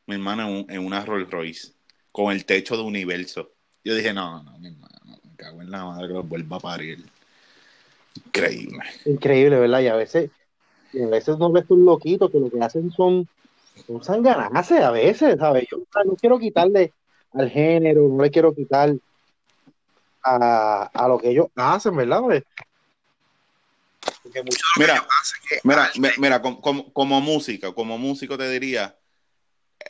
mi 0.08 0.16
hermano, 0.16 0.48
en, 0.48 0.66
en 0.70 0.86
una 0.86 1.06
Rolls 1.06 1.30
Royce, 1.30 1.74
con 2.12 2.32
el 2.32 2.46
techo 2.46 2.76
de 2.78 2.84
universo. 2.84 3.52
Yo 3.84 3.96
dije, 3.96 4.14
no, 4.14 4.44
no, 4.44 4.58
mi 4.60 4.70
hermano 4.70 4.92
cago 5.42 5.62
en 5.62 5.72
la 5.72 5.84
madre 5.84 6.08
que 6.08 6.14
los 6.14 6.30
vuelva 6.30 6.58
a 6.58 6.60
parir. 6.60 7.04
Increíble. 8.28 8.84
Increíble, 9.06 9.60
¿verdad? 9.60 9.82
Y 9.82 9.88
a 9.88 9.96
veces, 9.96 10.30
a 10.94 11.08
veces 11.08 11.38
no 11.38 11.52
ves 11.52 11.66
un 11.70 11.86
loquito 11.86 12.30
que 12.30 12.40
lo 12.40 12.50
que 12.50 12.60
hacen 12.60 12.92
son, 12.92 13.28
son 13.88 14.04
sanganaces 14.04 14.82
a 14.82 14.92
veces, 14.92 15.38
¿sabes? 15.40 15.68
Yo 15.70 15.78
no 16.06 16.16
quiero 16.16 16.40
quitarle 16.40 16.94
al 17.34 17.50
género, 17.50 18.08
no 18.08 18.24
le 18.24 18.32
quiero 18.32 18.54
quitar 18.54 18.94
a, 20.24 20.84
a 20.94 21.08
lo 21.08 21.18
que 21.18 21.30
ellos 21.30 21.48
hacen, 21.56 21.96
¿verdad? 21.96 22.22
Porque 22.22 22.44
mucho 24.44 24.66
mira, 24.78 25.06
mira, 25.64 25.92
mira, 26.18 26.42
como, 26.42 26.92
como, 26.94 27.22
música, 27.22 27.72
como 27.74 27.98
músico 27.98 28.38
te 28.38 28.50
diría, 28.50 28.98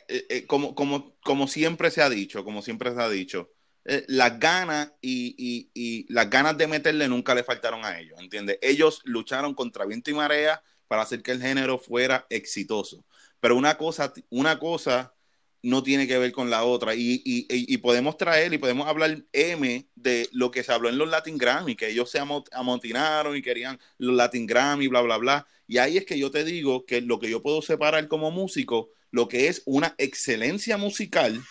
eh, 0.08 0.26
eh, 0.28 0.46
como, 0.46 0.74
como, 0.74 1.16
como 1.22 1.48
siempre 1.48 1.90
se 1.90 2.02
ha 2.02 2.08
dicho, 2.08 2.44
como 2.44 2.62
siempre 2.62 2.94
se 2.94 3.00
ha 3.00 3.08
dicho, 3.08 3.50
eh, 3.84 4.04
las 4.08 4.38
ganas 4.38 4.92
y, 5.00 6.06
las 6.08 6.30
ganas 6.30 6.56
de 6.56 6.66
meterle 6.66 7.08
nunca 7.08 7.34
le 7.34 7.44
faltaron 7.44 7.84
a 7.84 7.98
ellos, 7.98 8.18
¿entiendes? 8.20 8.58
Ellos 8.62 9.00
lucharon 9.04 9.54
contra 9.54 9.86
viento 9.86 10.10
y 10.10 10.14
marea 10.14 10.62
para 10.92 11.04
hacer 11.04 11.22
que 11.22 11.30
el 11.30 11.40
género 11.40 11.78
fuera 11.78 12.26
exitoso. 12.28 13.02
Pero 13.40 13.56
una 13.56 13.78
cosa, 13.78 14.12
una 14.28 14.58
cosa 14.58 15.14
no 15.62 15.82
tiene 15.82 16.06
que 16.06 16.18
ver 16.18 16.32
con 16.32 16.50
la 16.50 16.64
otra. 16.64 16.92
Y, 16.94 17.78
podemos 17.78 18.18
traer 18.18 18.52
y 18.52 18.58
podemos 18.58 18.86
hablar 18.86 19.24
M 19.32 19.88
de 19.94 20.28
lo 20.32 20.50
que 20.50 20.62
se 20.62 20.70
habló 20.70 20.90
en 20.90 20.98
los 20.98 21.08
Latin 21.08 21.38
Grammy, 21.38 21.76
que 21.76 21.88
ellos 21.88 22.10
se 22.10 22.18
amotinaron 22.18 23.34
y 23.34 23.40
querían 23.40 23.80
los 23.96 24.14
Latin 24.14 24.46
Grammy, 24.46 24.86
bla, 24.88 25.00
bla, 25.00 25.16
bla. 25.16 25.46
Y 25.66 25.78
ahí 25.78 25.96
es 25.96 26.04
que 26.04 26.18
yo 26.18 26.30
te 26.30 26.44
digo 26.44 26.84
que 26.84 27.00
lo 27.00 27.18
que 27.18 27.30
yo 27.30 27.40
puedo 27.40 27.62
separar 27.62 28.06
como 28.06 28.30
músico, 28.30 28.90
lo 29.10 29.28
que 29.28 29.48
es 29.48 29.62
una 29.64 29.94
excelencia 29.96 30.76
musical 30.76 31.42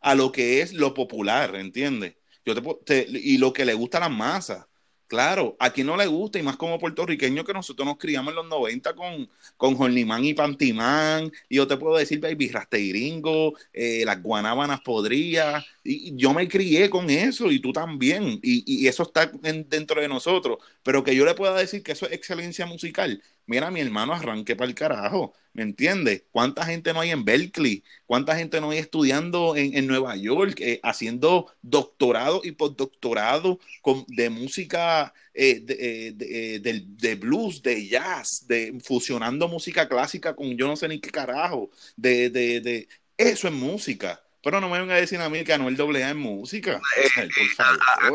a 0.00 0.16
lo 0.16 0.32
que 0.32 0.60
es 0.60 0.72
lo 0.72 0.92
popular, 0.92 1.54
¿entiendes? 1.54 2.16
Yo 2.44 2.56
te, 2.78 3.06
y 3.08 3.38
lo 3.38 3.52
que 3.52 3.64
le 3.64 3.74
gusta 3.74 3.98
a 3.98 4.08
las 4.08 4.10
masas. 4.10 4.66
Claro, 5.08 5.56
a 5.58 5.72
quien 5.72 5.86
no 5.86 5.96
le 5.96 6.06
gusta, 6.06 6.38
y 6.38 6.42
más 6.42 6.58
como 6.58 6.78
puertorriqueño 6.78 7.42
que 7.42 7.54
nosotros 7.54 7.86
nos 7.86 7.96
criamos 7.96 8.30
en 8.32 8.36
los 8.36 8.46
90 8.46 8.94
con, 8.94 9.30
con 9.56 9.98
y 9.98 10.34
Pantimán, 10.34 11.32
y 11.48 11.56
yo 11.56 11.66
te 11.66 11.78
puedo 11.78 11.96
decir 11.96 12.20
Baby 12.20 12.48
Rasteiringo, 12.50 13.54
eh, 13.72 14.04
las 14.04 14.22
guanábanas 14.22 14.82
podrías, 14.82 15.64
y, 15.82 16.14
yo 16.14 16.34
me 16.34 16.46
crié 16.46 16.90
con 16.90 17.08
eso, 17.08 17.50
y 17.50 17.58
tú 17.58 17.72
también, 17.72 18.38
y, 18.42 18.62
y 18.66 18.86
eso 18.86 19.04
está 19.04 19.32
dentro 19.40 20.02
de 20.02 20.08
nosotros, 20.08 20.58
pero 20.82 21.02
que 21.02 21.16
yo 21.16 21.24
le 21.24 21.34
pueda 21.34 21.56
decir 21.56 21.82
que 21.82 21.92
eso 21.92 22.04
es 22.06 22.12
excelencia 22.12 22.66
musical, 22.66 23.22
mira, 23.48 23.70
mi 23.70 23.80
hermano, 23.80 24.12
arranque 24.12 24.54
para 24.54 24.68
el 24.68 24.74
carajo, 24.74 25.34
¿me 25.54 25.62
entiendes? 25.62 26.24
¿Cuánta 26.30 26.64
gente 26.66 26.92
no 26.92 27.00
hay 27.00 27.10
en 27.10 27.24
Berkeley? 27.24 27.82
¿Cuánta 28.06 28.36
gente 28.36 28.60
no 28.60 28.70
hay 28.70 28.78
estudiando 28.78 29.56
en, 29.56 29.86
Nueva 29.86 30.16
York, 30.16 30.60
eh, 30.60 30.80
haciendo 30.82 31.50
doctorado 31.62 32.42
y 32.44 32.52
postdoctorado 32.52 33.58
con, 33.80 34.04
de 34.08 34.30
música 34.30 35.14
eh, 35.34 35.60
de, 35.60 36.08
eh, 36.10 36.60
de, 36.60 37.14
blues, 37.16 37.62
de 37.62 37.88
jazz, 37.88 38.46
de 38.46 38.78
fusionando 38.84 39.48
música 39.48 39.88
clásica 39.88 40.36
con 40.36 40.56
yo 40.56 40.66
no 40.66 40.76
sé 40.76 40.86
ni 40.88 41.00
qué 41.00 41.10
carajo, 41.10 41.70
de, 41.96 42.30
de, 42.30 42.88
eso 43.16 43.48
es 43.48 43.54
música. 43.54 44.22
Pero 44.42 44.60
no 44.60 44.68
me 44.68 44.78
vengan 44.78 44.96
a 44.96 45.00
decir 45.00 45.20
a 45.20 45.28
mí 45.28 45.42
que 45.44 45.52
Anuel 45.52 45.80
AA 45.80 46.10
es 46.10 46.16
música. 46.16 46.80
Eh, 46.96 47.26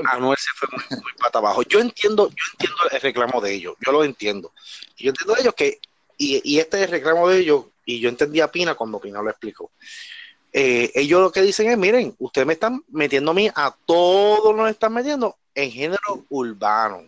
Anuel 0.06 0.38
se 0.38 0.52
fue 0.56 0.70
muy, 0.72 1.02
muy 1.02 1.12
pata 1.20 1.40
abajo. 1.40 1.64
Yo 1.64 1.80
entiendo, 1.80 2.30
yo 2.30 2.44
entiendo 2.54 2.78
el 2.92 3.02
reclamo 3.02 3.42
de 3.42 3.54
ellos, 3.54 3.76
yo 3.86 3.92
lo 3.92 4.04
entiendo. 4.04 4.54
Yo 4.98 5.10
entiendo 5.10 5.36
de 5.36 5.42
ellos 5.42 5.54
que, 5.54 5.80
y, 6.18 6.42
y 6.44 6.60
este 6.60 6.78
es 6.78 6.84
el 6.84 6.92
reclamo 6.92 7.28
de 7.28 7.40
ellos, 7.40 7.66
y 7.86 8.00
yo 8.00 8.10
entendí 8.10 8.40
a 8.40 8.52
Pina 8.52 8.76
cuando 8.76 9.00
Pina 9.00 9.22
lo 9.22 9.30
explicó. 9.30 9.72
Eh, 10.56 10.92
ellos 10.94 11.20
lo 11.20 11.32
que 11.32 11.42
dicen 11.42 11.70
es, 11.70 11.78
miren, 11.78 12.16
ustedes 12.20 12.46
me 12.46 12.54
están 12.54 12.84
metiendo 12.90 13.32
a 13.32 13.34
mí, 13.34 13.50
a 13.54 13.76
todos 13.86 14.56
nos 14.56 14.70
están 14.70 14.94
metiendo 14.94 15.36
en 15.56 15.72
género 15.72 16.26
urbano. 16.30 17.08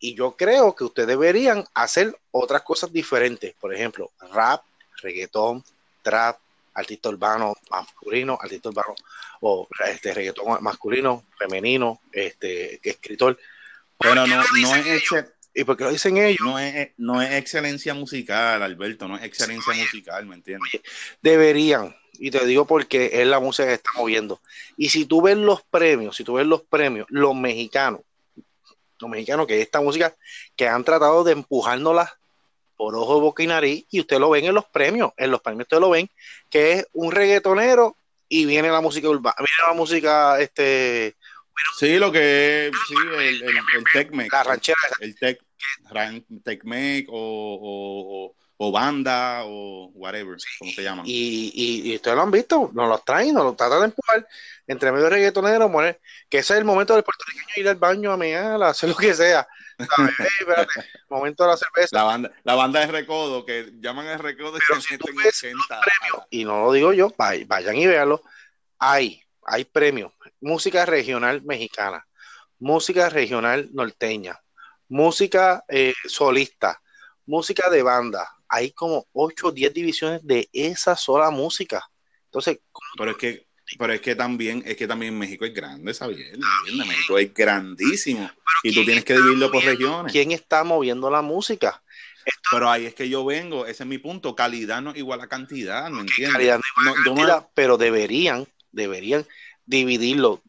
Y 0.00 0.14
yo 0.14 0.36
creo 0.36 0.74
que 0.74 0.84
ustedes 0.84 1.08
deberían 1.08 1.64
hacer 1.72 2.18
otras 2.32 2.62
cosas 2.62 2.92
diferentes. 2.92 3.54
Por 3.54 3.72
ejemplo, 3.72 4.10
rap, 4.32 4.64
reggaetón, 5.00 5.64
trap, 6.02 6.38
artista 6.74 7.08
urbano 7.08 7.54
masculino, 7.70 8.38
artista 8.40 8.68
urbano 8.68 8.94
o 9.40 9.68
este 9.90 10.12
reggaetón 10.12 10.62
masculino, 10.62 11.24
femenino, 11.38 12.00
este 12.12 12.80
escritor. 12.82 13.38
Pero 13.98 14.26
no, 14.26 14.26
no 14.26 14.76
es 14.76 15.02
¿Y 15.56 15.62
porque 15.62 15.84
lo 15.84 15.90
dicen 15.90 16.16
ellos? 16.16 16.40
No 16.40 16.58
es, 16.58 16.90
no 16.96 17.22
es 17.22 17.32
excelencia 17.34 17.94
musical, 17.94 18.60
Alberto, 18.60 19.06
no 19.06 19.16
es 19.16 19.22
excelencia 19.22 19.72
musical, 19.72 20.26
¿me 20.26 20.34
entiendes? 20.34 20.80
deberían, 21.22 21.94
y 22.14 22.32
te 22.32 22.44
digo 22.44 22.66
porque 22.66 23.10
es 23.12 23.26
la 23.26 23.38
música 23.38 23.68
que 23.68 23.74
está 23.74 23.90
moviendo. 23.96 24.40
Y 24.76 24.88
si 24.88 25.04
tú 25.04 25.22
ves 25.22 25.36
los 25.36 25.62
premios, 25.62 26.16
si 26.16 26.24
tú 26.24 26.34
ves 26.34 26.46
los 26.46 26.62
premios, 26.62 27.06
los 27.08 27.36
mexicanos, 27.36 28.00
los 28.98 29.08
mexicanos 29.08 29.46
que 29.46 29.60
esta 29.60 29.80
música 29.80 30.14
que 30.56 30.66
han 30.66 30.82
tratado 30.82 31.22
de 31.22 31.32
empujárnosla 31.32 32.18
por 32.76 32.94
ojo, 32.96 33.20
boca 33.20 33.42
y 33.42 33.46
nariz, 33.46 33.86
y 33.90 34.00
usted 34.00 34.18
lo 34.18 34.30
ven 34.30 34.46
en 34.46 34.54
los 34.54 34.64
premios, 34.66 35.12
en 35.16 35.30
los 35.30 35.40
premios 35.40 35.66
usted 35.66 35.80
lo 35.80 35.90
ven, 35.90 36.08
que 36.50 36.72
es 36.72 36.86
un 36.92 37.12
reggaetonero 37.12 37.96
y 38.28 38.46
viene 38.46 38.70
la 38.70 38.80
música 38.80 39.08
urbana, 39.08 39.36
viene 39.38 39.68
la 39.68 39.74
música 39.74 40.40
este 40.40 41.16
sí, 41.78 41.98
lo 41.98 42.10
que 42.10 42.66
es, 42.66 42.72
sí, 42.88 42.94
el, 43.18 43.42
el, 43.42 43.56
el 43.56 44.28
La 44.30 44.42
ranchera. 44.42 44.78
El 45.00 45.16
tec, 45.16 45.40
Tecmec 46.42 47.08
o, 47.10 47.14
o, 48.32 48.34
banda 48.70 49.42
o 49.44 49.90
whatever, 49.94 50.36
como 50.58 50.72
se 50.72 50.82
llama. 50.82 51.02
Y, 51.06 51.52
y, 51.54 51.92
y, 51.92 51.96
ustedes 51.96 52.16
lo 52.16 52.22
han 52.22 52.30
visto, 52.30 52.70
nos 52.72 52.88
los 52.88 53.04
traen, 53.04 53.34
nos 53.34 53.44
los 53.44 53.56
tratan 53.56 53.80
de 53.80 53.84
empujar 53.86 54.28
entre 54.66 54.92
medio 54.92 55.10
reggaetonero, 55.10 55.70
que 56.28 56.38
ese 56.38 56.54
es 56.54 56.58
el 56.58 56.64
momento 56.64 56.94
del 56.94 57.04
puertorriqueño 57.04 57.52
ir 57.56 57.68
al 57.68 57.76
baño 57.76 58.12
a 58.12 58.16
mear, 58.16 58.62
a 58.62 58.68
hacer 58.70 58.88
lo 58.88 58.96
que 58.96 59.14
sea. 59.14 59.46
momento 61.08 61.44
de 61.44 61.50
la 61.50 61.56
cerveza. 61.56 61.96
La 61.96 62.04
banda, 62.04 62.30
la 62.44 62.54
banda 62.54 62.80
de 62.80 62.86
recodo, 62.86 63.44
que 63.44 63.72
llaman 63.80 64.06
el 64.06 64.18
recodo 64.18 64.58
y 66.30 66.44
no 66.44 66.64
lo 66.64 66.72
digo 66.72 66.92
yo, 66.92 67.12
vayan 67.16 67.76
y 67.76 67.86
véanlo. 67.86 68.22
Hay, 68.78 69.22
hay 69.44 69.64
premios. 69.64 70.12
Música 70.40 70.86
regional 70.86 71.42
mexicana, 71.42 72.06
música 72.58 73.08
regional 73.08 73.68
norteña, 73.72 74.40
música 74.88 75.64
eh, 75.68 75.94
solista, 76.06 76.80
música 77.26 77.70
de 77.70 77.82
banda. 77.82 78.28
Hay 78.54 78.70
como 78.70 79.08
8 79.12 79.48
o 79.48 79.52
10 79.52 79.74
divisiones 79.74 80.24
de 80.24 80.48
esa 80.52 80.94
sola 80.94 81.30
música. 81.30 81.90
Entonces, 82.26 82.60
pero 82.96 83.10
es 83.10 83.16
que 83.16 83.46
pero 83.78 83.92
es 83.92 84.00
que 84.00 84.14
también 84.14 84.62
es 84.64 84.76
que 84.76 84.86
también 84.86 85.18
México 85.18 85.44
es 85.44 85.52
grande, 85.52 85.92
¿sabes? 85.92 86.18
México 86.86 87.18
es 87.18 87.34
grandísimo 87.34 88.30
y 88.62 88.72
tú 88.72 88.84
tienes 88.84 89.04
que 89.04 89.14
dividirlo 89.14 89.50
por 89.50 89.64
regiones. 89.64 90.12
¿Quién 90.12 90.30
está 90.30 90.62
moviendo 90.62 91.10
la 91.10 91.22
música? 91.22 91.82
Pero 92.50 92.70
ahí 92.70 92.86
es 92.86 92.94
que 92.94 93.08
yo 93.08 93.24
vengo, 93.24 93.66
ese 93.66 93.82
es 93.82 93.88
mi 93.88 93.98
punto, 93.98 94.36
calidad 94.36 94.80
no 94.80 94.90
es 94.90 94.96
igual 94.96 95.20
a 95.20 95.26
cantidad, 95.26 95.90
¿me 95.90 96.02
entiendes? 96.02 96.34
Calidad 96.34 96.58
no 96.58 96.90
igual 96.90 97.00
a 97.00 97.04
cantidad, 97.04 97.48
pero 97.54 97.76
deberían, 97.76 98.46
deberían 98.70 99.26
dividirlo. 99.66 100.42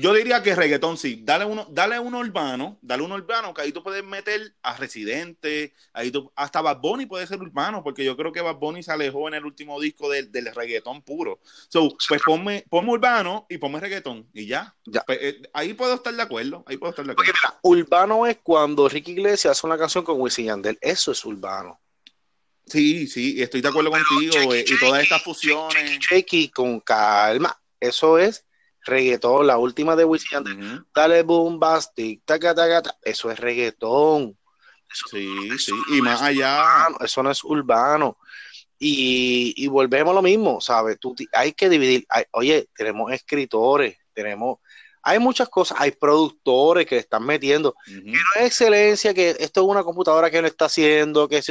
Yo 0.00 0.14
diría 0.14 0.42
que 0.42 0.54
reggaetón 0.54 0.96
sí. 0.96 1.20
Dale 1.24 1.44
uno, 1.44 1.66
dale 1.70 1.98
uno 1.98 2.20
urbano, 2.20 2.78
dale 2.82 3.02
uno 3.02 3.16
urbano, 3.16 3.52
que 3.52 3.62
ahí 3.62 3.72
tú 3.72 3.82
puedes 3.82 4.04
meter 4.04 4.54
a 4.62 4.76
Residente, 4.76 5.74
ahí 5.92 6.10
tú, 6.10 6.30
hasta 6.36 6.60
Bad 6.60 6.78
Bunny 6.78 7.06
puede 7.06 7.26
ser 7.26 7.40
urbano, 7.40 7.82
porque 7.82 8.04
yo 8.04 8.16
creo 8.16 8.30
que 8.32 8.40
Bad 8.40 8.56
Bunny 8.56 8.82
se 8.82 8.92
alejó 8.92 9.26
en 9.26 9.34
el 9.34 9.44
último 9.44 9.80
disco 9.80 10.08
del, 10.08 10.30
del 10.30 10.54
reggaetón 10.54 11.02
puro. 11.02 11.40
So, 11.68 11.96
pues 12.08 12.22
ponme, 12.22 12.64
ponme 12.68 12.92
urbano 12.92 13.46
y 13.48 13.58
ponme 13.58 13.80
reggaetón, 13.80 14.28
y 14.32 14.46
ya. 14.46 14.74
Pues, 15.06 15.18
eh, 15.20 15.42
ahí 15.52 15.74
puedo 15.74 15.94
estar 15.94 16.14
de 16.14 16.22
acuerdo, 16.22 16.62
ahí 16.66 16.76
puedo 16.76 16.90
estar 16.90 17.04
de 17.04 17.12
acuerdo. 17.12 17.32
urbano 17.62 18.26
es 18.26 18.38
cuando 18.42 18.88
Ricky 18.88 19.12
Iglesias 19.12 19.58
hace 19.58 19.66
una 19.66 19.78
canción 19.78 20.04
con 20.04 20.20
Wisin 20.20 20.46
Yandel, 20.46 20.78
eso 20.80 21.10
es 21.10 21.24
urbano. 21.24 21.80
Sí, 22.66 23.06
sí, 23.06 23.40
estoy 23.40 23.60
de 23.60 23.68
acuerdo 23.68 23.90
contigo, 23.90 24.54
eh, 24.54 24.64
y 24.66 24.78
todas 24.78 25.02
estas 25.02 25.22
fusiones. 25.22 25.98
Chequi, 26.00 26.50
con 26.50 26.80
calma, 26.80 27.60
eso 27.80 28.18
es 28.18 28.45
reggaetón, 28.86 29.46
la 29.46 29.58
última 29.58 29.96
de 29.96 30.04
Wisin 30.04 30.86
dale 30.94 31.22
boom, 31.22 31.58
bastic, 31.58 32.22
taca, 32.24 32.54
taca, 32.54 32.82
eso 33.02 33.30
es 33.30 33.38
reggaetón. 33.38 34.38
sí, 35.10 35.58
sí, 35.58 35.72
y 35.90 36.00
más 36.00 36.22
allá. 36.22 36.88
eso 37.00 37.22
no 37.22 37.30
es 37.30 37.44
urbano. 37.44 38.16
Y, 38.78 39.66
volvemos 39.68 40.12
a 40.12 40.14
lo 40.14 40.22
mismo, 40.22 40.60
¿sabes? 40.60 40.98
Tú, 41.00 41.14
hay 41.32 41.52
que 41.52 41.68
dividir. 41.68 42.06
oye, 42.32 42.68
tenemos 42.74 43.12
escritores, 43.12 43.96
tenemos. 44.12 44.58
Hay 45.02 45.18
muchas 45.18 45.48
cosas, 45.48 45.78
hay 45.80 45.92
productores 45.92 46.86
que 46.86 46.98
están 46.98 47.24
metiendo. 47.24 47.74
Que 47.84 48.00
no 48.00 48.30
es 48.36 48.46
excelencia, 48.46 49.14
que 49.14 49.36
esto 49.38 49.60
es 49.62 49.66
una 49.66 49.84
computadora 49.84 50.30
que 50.30 50.42
lo 50.42 50.48
está 50.48 50.66
haciendo, 50.66 51.28
que 51.28 51.42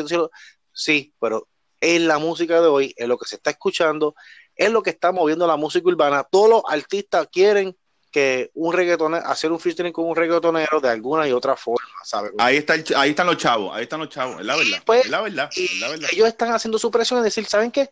sí, 0.71 1.13
pero 1.19 1.47
en 1.81 2.07
la 2.07 2.17
música 2.17 2.61
de 2.61 2.67
hoy, 2.67 2.93
en 2.97 3.09
lo 3.09 3.17
que 3.17 3.27
se 3.27 3.35
está 3.35 3.51
escuchando, 3.51 4.15
es 4.55 4.71
lo 4.71 4.81
que 4.81 4.89
está 4.89 5.11
moviendo 5.11 5.47
la 5.47 5.57
música 5.57 5.87
urbana. 5.87 6.23
Todos 6.23 6.49
los 6.49 6.61
artistas 6.67 7.27
quieren 7.31 7.75
que 8.11 8.49
un 8.53 8.71
reggaetonero, 8.71 9.25
hacer 9.27 9.51
un 9.51 9.59
featuring 9.59 9.91
con 9.91 10.05
un 10.05 10.15
reggaetonero 10.15 10.79
de 10.79 10.87
alguna 10.89 11.27
y 11.27 11.33
otra 11.33 11.57
forma, 11.57 11.89
¿sabes? 12.05 12.31
Ahí, 12.37 12.55
está 12.55 12.75
ahí 12.97 13.09
están 13.09 13.27
los 13.27 13.35
chavos, 13.35 13.75
ahí 13.75 13.83
están 13.83 13.99
los 13.99 14.07
chavos, 14.07 14.39
es 14.39 14.45
la 14.45 14.55
verdad. 14.55 14.83
Pues, 14.85 15.03
es 15.03 15.11
la 15.11 15.21
verdad, 15.21 15.49
la 15.81 15.89
verdad. 15.89 16.09
Ellos 16.13 16.27
están 16.27 16.53
haciendo 16.53 16.79
su 16.79 16.89
presión 16.89 17.17
en 17.17 17.25
decir, 17.25 17.45
¿saben 17.45 17.71
qué? 17.71 17.89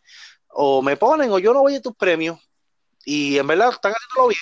O 0.47 0.81
me 0.81 0.95
ponen 0.95 1.29
o 1.29 1.39
yo 1.39 1.53
no 1.53 1.59
voy 1.59 1.75
a 1.75 1.81
tus 1.81 1.93
premios. 1.95 2.39
Y 3.03 3.37
en 3.37 3.45
verdad 3.47 3.71
están 3.71 3.91
haciéndolo 3.91 4.29
bien. 4.29 4.41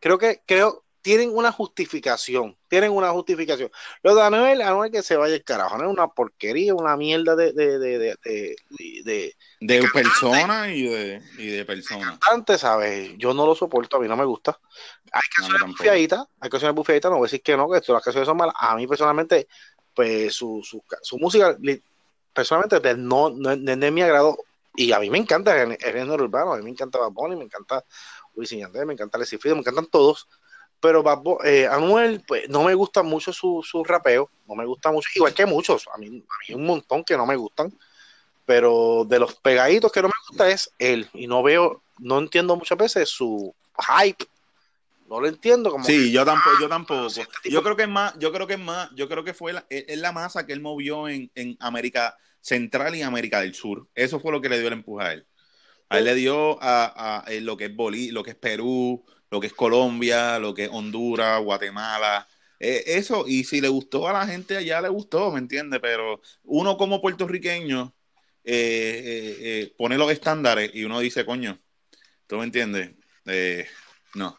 Creo 0.00 0.18
que, 0.18 0.42
creo, 0.44 0.84
tienen 1.02 1.36
una 1.36 1.50
justificación, 1.50 2.56
tienen 2.68 2.92
una 2.92 3.10
justificación. 3.10 3.70
Lo 4.02 4.14
de 4.14 4.22
Anuel, 4.22 4.62
Anuel 4.62 4.92
que 4.92 5.02
se 5.02 5.16
vaya 5.16 5.34
el 5.34 5.42
carajo, 5.42 5.76
no 5.76 5.84
es 5.84 5.90
una 5.90 6.06
porquería, 6.08 6.74
una 6.74 6.96
mierda 6.96 7.34
de 7.34 7.52
de, 7.52 7.78
de, 7.78 7.98
de, 7.98 8.56
de, 9.04 9.36
de 9.60 9.88
personas 9.92 10.68
y 10.68 10.84
de, 10.84 11.20
y 11.38 11.48
de 11.48 11.64
personas. 11.64 12.18
Antes, 12.30 12.60
¿sabes? 12.60 13.12
Yo 13.18 13.34
no 13.34 13.44
lo 13.44 13.56
soporto, 13.56 13.96
a 13.96 14.00
mí 14.00 14.06
no 14.06 14.16
me 14.16 14.24
gusta. 14.24 14.58
Hay 15.12 15.22
canciones 15.36 15.66
no, 15.66 15.72
bufiaditas, 15.72 16.24
hay 16.40 16.48
canciones 16.48 16.76
bufiaditas, 16.76 17.10
no 17.10 17.18
voy 17.18 17.24
a 17.24 17.28
decir 17.28 17.42
que 17.42 17.56
no, 17.56 17.68
que 17.68 17.92
las 17.92 18.02
canciones 18.02 18.26
son 18.26 18.36
malas. 18.36 18.54
A 18.56 18.76
mí 18.76 18.86
personalmente, 18.86 19.48
pues 19.92 20.32
su, 20.34 20.62
su, 20.62 20.82
su 21.02 21.18
música, 21.18 21.58
personalmente, 22.32 22.80
pues, 22.80 22.96
no, 22.96 23.28
no, 23.28 23.56
no, 23.56 23.72
es 23.72 23.80
de 23.80 23.90
mi 23.90 24.02
agrado. 24.02 24.38
Y 24.76 24.92
a 24.92 25.00
mí 25.00 25.10
me 25.10 25.18
encanta 25.18 25.60
el, 25.60 25.76
género 25.76 26.24
urbano, 26.24 26.52
a 26.52 26.56
mí 26.56 26.62
me 26.62 26.70
encanta 26.70 26.98
Bad 26.98 27.10
Bunny, 27.10 27.36
me 27.36 27.44
encanta 27.44 27.84
Wisin 28.34 28.60
Yandel, 28.60 28.86
me 28.86 28.94
encanta 28.94 29.18
Leslie 29.18 29.38
me 29.52 29.58
encantan 29.58 29.86
todos 29.86 30.28
pero 30.82 31.04
eh, 31.44 31.68
Anuel, 31.68 32.24
pues 32.26 32.48
no 32.48 32.64
me 32.64 32.74
gusta 32.74 33.04
mucho 33.04 33.32
su, 33.32 33.64
su, 33.64 33.84
rapeo, 33.84 34.28
no 34.48 34.56
me 34.56 34.66
gusta 34.66 34.90
mucho, 34.90 35.08
igual 35.14 35.32
que 35.32 35.46
muchos, 35.46 35.88
a 35.94 35.96
mí, 35.96 36.08
a 36.08 36.10
mí 36.10 36.54
un 36.56 36.66
montón 36.66 37.04
que 37.04 37.16
no 37.16 37.24
me 37.24 37.36
gustan, 37.36 37.72
pero 38.44 39.06
de 39.08 39.20
los 39.20 39.36
pegaditos 39.36 39.92
que 39.92 40.02
no 40.02 40.08
me 40.08 40.14
gusta 40.28 40.50
es 40.50 40.72
él, 40.80 41.08
y 41.14 41.28
no 41.28 41.40
veo, 41.44 41.84
no 42.00 42.18
entiendo 42.18 42.56
muchas 42.56 42.76
veces 42.76 43.08
su 43.08 43.54
hype, 43.78 44.26
no 45.08 45.20
lo 45.20 45.28
entiendo 45.28 45.70
como 45.70 45.84
sí 45.84 46.10
yo 46.10 46.24
tampoco 46.24 46.56
yo 46.60 46.68
tampoco. 46.68 47.06
Este 47.06 47.50
yo 47.50 47.62
creo 47.62 47.76
que 47.76 47.82
es 47.82 47.88
más 47.88 48.18
yo 48.18 48.32
creo 48.32 48.46
que 48.46 48.54
es 48.54 48.60
más 48.60 48.88
yo 48.94 49.08
creo 49.08 49.22
que 49.22 49.34
fue 49.34 49.52
la, 49.52 49.64
es 49.68 49.98
la 49.98 50.10
masa 50.10 50.46
que 50.46 50.54
él 50.54 50.62
movió 50.62 51.06
en, 51.06 51.30
en, 51.34 51.56
América 51.60 52.16
Central 52.40 52.96
y 52.96 53.02
América 53.02 53.40
del 53.40 53.54
Sur. 53.54 53.86
Eso 53.94 54.18
fue 54.18 54.32
lo 54.32 54.40
que 54.40 54.48
le 54.48 54.58
dio 54.58 54.68
el 54.68 54.72
empuje 54.72 55.04
a 55.04 55.12
él. 55.12 55.26
A 55.90 55.98
él 55.98 56.06
le 56.06 56.14
dio 56.14 56.56
a, 56.62 57.18
a, 57.18 57.30
lo 57.40 57.58
que 57.58 57.66
es 57.66 57.76
Bolí 57.76 58.10
lo 58.10 58.22
que 58.22 58.30
es 58.30 58.36
Perú 58.36 59.04
lo 59.32 59.40
que 59.40 59.46
es 59.46 59.54
Colombia, 59.54 60.38
lo 60.38 60.52
que 60.52 60.64
es 60.64 60.70
Honduras, 60.70 61.42
Guatemala. 61.42 62.28
Eh, 62.60 62.84
eso, 62.98 63.24
y 63.26 63.44
si 63.44 63.62
le 63.62 63.68
gustó 63.68 64.06
a 64.06 64.12
la 64.12 64.26
gente 64.26 64.58
allá, 64.58 64.82
le 64.82 64.90
gustó, 64.90 65.32
¿me 65.32 65.38
entiendes? 65.38 65.80
Pero 65.80 66.20
uno 66.44 66.76
como 66.76 67.00
puertorriqueño 67.00 67.94
eh, 68.44 69.38
eh, 69.40 69.74
pone 69.78 69.96
los 69.96 70.12
estándares 70.12 70.70
y 70.74 70.84
uno 70.84 71.00
dice, 71.00 71.24
coño, 71.24 71.58
¿tú 72.26 72.36
me 72.36 72.44
entiendes? 72.44 72.90
no. 74.14 74.38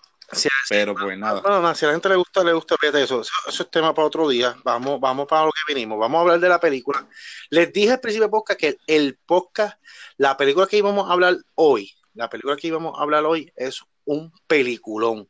pero 0.69 0.93
pues 0.93 1.17
nada. 1.17 1.41
Bueno, 1.41 1.73
si 1.73 1.86
a 1.86 1.88
la 1.88 1.95
gente 1.95 2.10
le 2.10 2.15
gusta, 2.15 2.43
le 2.43 2.53
gusta, 2.53 2.75
fíjate 2.79 3.01
eso. 3.01 3.21
Eso 3.21 3.63
es 3.63 3.71
tema 3.71 3.95
para 3.95 4.06
otro 4.06 4.29
día. 4.29 4.56
Vamos, 4.63 4.99
vamos 4.99 5.25
para 5.25 5.45
lo 5.45 5.51
que 5.51 5.73
vinimos. 5.73 5.97
Vamos 5.97 6.19
a 6.19 6.21
hablar 6.21 6.39
de 6.39 6.49
la 6.49 6.60
película. 6.60 7.08
Les 7.49 7.73
dije 7.73 7.93
al 7.93 7.99
principio 7.99 8.27
de 8.27 8.32
podcast 8.32 8.60
que 8.60 8.77
el 8.86 9.17
podcast, 9.25 9.75
la 10.17 10.38
película 10.38 10.67
que 10.67 10.77
íbamos 10.77 11.10
a 11.10 11.13
hablar 11.13 11.38
hoy, 11.56 11.91
la 12.13 12.29
película 12.29 12.56
que 12.56 12.67
íbamos 12.67 12.99
a 12.99 13.01
hablar 13.01 13.25
hoy 13.25 13.51
es 13.56 13.82
un 14.05 14.31
peliculón. 14.47 15.27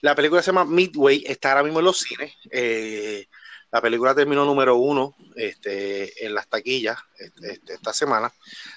La 0.00 0.14
película 0.14 0.42
se 0.42 0.46
llama 0.46 0.64
Midway, 0.64 1.24
está 1.26 1.50
ahora 1.50 1.62
mismo 1.62 1.78
en 1.78 1.84
los 1.84 1.98
cines. 1.98 2.34
Eh, 2.50 3.26
la 3.70 3.80
película 3.80 4.14
terminó 4.14 4.44
número 4.44 4.76
uno 4.76 5.14
este, 5.34 6.26
en 6.26 6.34
las 6.34 6.48
taquillas 6.48 6.98
este, 7.18 7.52
este 7.52 7.74
esta 7.74 7.92
semana. 7.92 8.32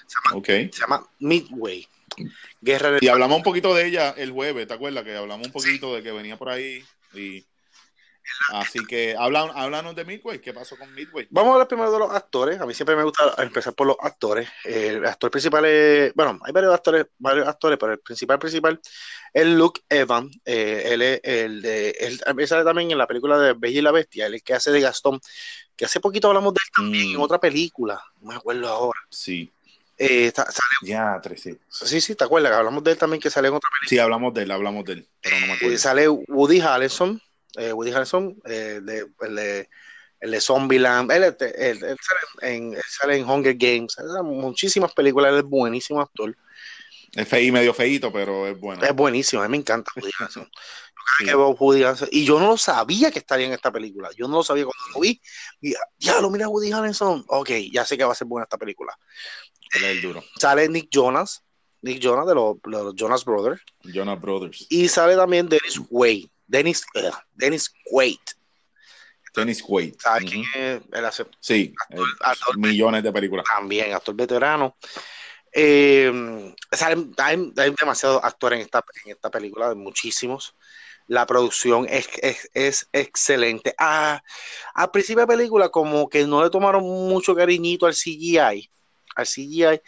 Se 0.06 0.80
llama, 0.80 1.06
Midway. 1.18 1.86
Guerra 2.62 2.96
y 3.00 3.08
hablamos 3.08 3.36
un 3.36 3.42
poquito 3.42 3.74
de 3.74 3.86
ella 3.86 4.14
el 4.16 4.30
jueves, 4.30 4.66
¿te 4.66 4.72
acuerdas? 4.72 5.04
Que 5.04 5.14
hablamos 5.14 5.48
un 5.48 5.52
poquito 5.52 5.94
de 5.94 6.02
que 6.02 6.12
venía 6.12 6.38
por 6.38 6.48
ahí 6.48 6.82
y 7.12 7.44
Así 8.52 8.78
que 8.86 9.14
háblanos 9.18 9.94
de 9.94 10.04
Midway, 10.04 10.40
¿qué 10.40 10.52
pasó 10.52 10.76
con 10.76 10.92
Midway? 10.94 11.26
Vamos 11.30 11.50
a 11.50 11.52
hablar 11.54 11.68
primero 11.68 11.92
de 11.92 11.98
los 11.98 12.10
actores. 12.10 12.60
A 12.60 12.66
mí 12.66 12.74
siempre 12.74 12.96
me 12.96 13.04
gusta 13.04 13.34
empezar 13.38 13.74
por 13.74 13.86
los 13.86 13.96
actores. 14.00 14.48
El 14.64 15.04
actor 15.04 15.30
principal 15.30 15.64
es, 15.64 16.14
bueno, 16.14 16.38
hay 16.44 16.52
varios 16.52 16.74
actores, 16.74 17.06
varios 17.18 17.46
actores, 17.48 17.78
pero 17.78 17.92
el 17.92 17.98
principal 18.00 18.38
principal 18.38 18.80
es 19.32 19.46
Luke 19.46 19.82
Evans. 19.88 20.38
Eh, 20.44 20.84
él 20.86 21.02
es 21.02 21.20
el 21.22 21.62
de, 21.62 21.90
él 21.90 22.48
sale 22.48 22.64
también 22.64 22.90
en 22.90 22.98
la 22.98 23.06
película 23.06 23.38
de 23.38 23.52
Bella 23.52 23.78
y 23.78 23.82
la 23.82 23.92
Bestia, 23.92 24.26
él 24.26 24.34
es 24.34 24.40
el 24.40 24.44
que 24.44 24.54
hace 24.54 24.70
de 24.70 24.80
Gastón, 24.80 25.20
que 25.76 25.84
hace 25.84 26.00
poquito 26.00 26.28
hablamos 26.28 26.54
de 26.54 26.60
él 26.64 26.72
también 26.74 27.10
en 27.10 27.18
mm. 27.18 27.22
otra 27.22 27.38
película, 27.38 28.02
no 28.20 28.30
me 28.30 28.36
acuerdo 28.36 28.68
ahora. 28.68 28.98
Sí. 29.10 29.52
Eh, 29.98 30.30
sale, 30.34 30.52
ya, 30.82 31.18
tres, 31.22 31.40
sí. 31.40 31.58
Sí, 31.70 32.00
sí, 32.00 32.14
¿te 32.14 32.24
acuerdas? 32.24 32.52
Hablamos 32.52 32.84
de 32.84 32.92
él 32.92 32.98
también 32.98 33.20
que 33.20 33.30
sale 33.30 33.48
en 33.48 33.54
otra 33.54 33.68
película. 33.70 33.88
Sí, 33.88 33.98
hablamos 33.98 34.34
de 34.34 34.42
él, 34.42 34.50
hablamos 34.50 34.84
de 34.84 34.92
él, 34.94 35.08
pero 35.22 35.40
no 35.40 35.46
me 35.46 35.52
acuerdo. 35.54 35.78
sale 35.78 36.08
Woody 36.08 36.60
Harrelson, 36.60 37.20
Woody 37.56 37.92
Harrelson, 37.92 38.36
el 38.44 38.84
de, 38.84 39.06
el 39.20 39.34
de, 39.34 39.68
el 40.20 40.30
de 40.30 40.40
Zombieland, 40.40 41.10
él, 41.12 41.24
él, 41.24 41.34
él, 41.38 41.96
sale 42.00 42.54
en, 42.54 42.76
sale 42.88 43.16
en 43.16 43.28
Hunger 43.28 43.54
Games, 43.56 43.96
muchísimas 44.22 44.92
películas, 44.92 45.32
él 45.32 45.38
es 45.38 45.44
buenísimo 45.44 46.00
actor. 46.00 46.36
Es 47.12 47.26
feí, 47.26 47.50
medio 47.50 47.72
feíto, 47.72 48.12
pero 48.12 48.46
es 48.46 48.58
bueno. 48.60 48.84
Es 48.84 48.94
buenísimo, 48.94 49.42
a 49.42 49.48
mí 49.48 49.52
me 49.52 49.56
encanta 49.58 49.90
Woody 49.96 51.82
Harrelson. 51.82 52.08
Y 52.12 52.24
yo 52.24 52.38
no 52.38 52.48
lo 52.48 52.56
sabía 52.56 53.10
que 53.10 53.20
estaría 53.20 53.46
en 53.46 53.52
esta 53.52 53.72
película. 53.72 54.10
Yo 54.16 54.28
no 54.28 54.36
lo 54.36 54.42
sabía 54.42 54.64
cuando 54.64 54.94
lo 54.94 55.00
vi. 55.00 55.20
Y, 55.60 55.74
ya 55.98 56.20
lo 56.20 56.30
mira 56.30 56.48
Woody 56.48 56.72
Harrelson. 56.72 57.24
Ok, 57.28 57.50
ya 57.72 57.84
sé 57.84 57.96
que 57.96 58.04
va 58.04 58.12
a 58.12 58.16
ser 58.16 58.26
buena 58.26 58.44
esta 58.44 58.58
película. 58.58 58.98
el 59.82 60.02
duro. 60.02 60.22
Sale 60.38 60.68
Nick 60.68 60.88
Jonas. 60.90 61.42
Nick 61.86 62.00
Jonas 62.00 62.26
de 62.26 62.34
los, 62.34 62.56
Jonas 62.96 63.24
Brothers. 63.24 63.62
Jonas 63.84 64.20
Brothers. 64.20 64.66
Y 64.68 64.88
sale 64.88 65.14
también 65.14 65.48
Dennis 65.48 65.80
Quaid. 65.88 66.26
Dennis, 66.46 66.84
uh, 66.96 67.14
Dennis 67.34 67.72
Quaid. 67.84 68.18
Dennis 69.34 69.62
Quaid. 69.62 69.94
¿Sabes 69.98 70.30
quién 70.30 70.44
es? 70.54 70.82
Él 70.92 71.04
hace 71.04 71.26
sí, 71.40 71.72
millones 72.56 73.02
de 73.02 73.12
películas. 73.12 73.46
También, 73.54 73.92
actor 73.92 74.14
veterano. 74.16 74.76
Eh, 75.52 76.54
hay, 76.80 77.10
hay, 77.18 77.74
demasiados 77.78 78.22
actores 78.22 78.58
en 78.58 78.64
esta, 78.64 78.84
en 79.04 79.12
esta 79.12 79.30
película, 79.30 79.74
muchísimos. 79.74 80.54
La 81.06 81.24
producción 81.24 81.86
es, 81.88 82.08
es, 82.52 82.88
excelente. 82.92 83.74
Ah, 83.78 84.20
al 84.74 84.90
principio 84.90 85.24
de 85.24 85.32
la 85.32 85.38
película, 85.38 85.68
como 85.68 86.08
que 86.08 86.26
no 86.26 86.42
le 86.42 86.50
tomaron 86.50 86.82
mucho 86.82 87.34
cariñito 87.34 87.86
al 87.86 87.94
CGI. 87.94 88.68
Al 89.14 89.26
CGI 89.26 89.80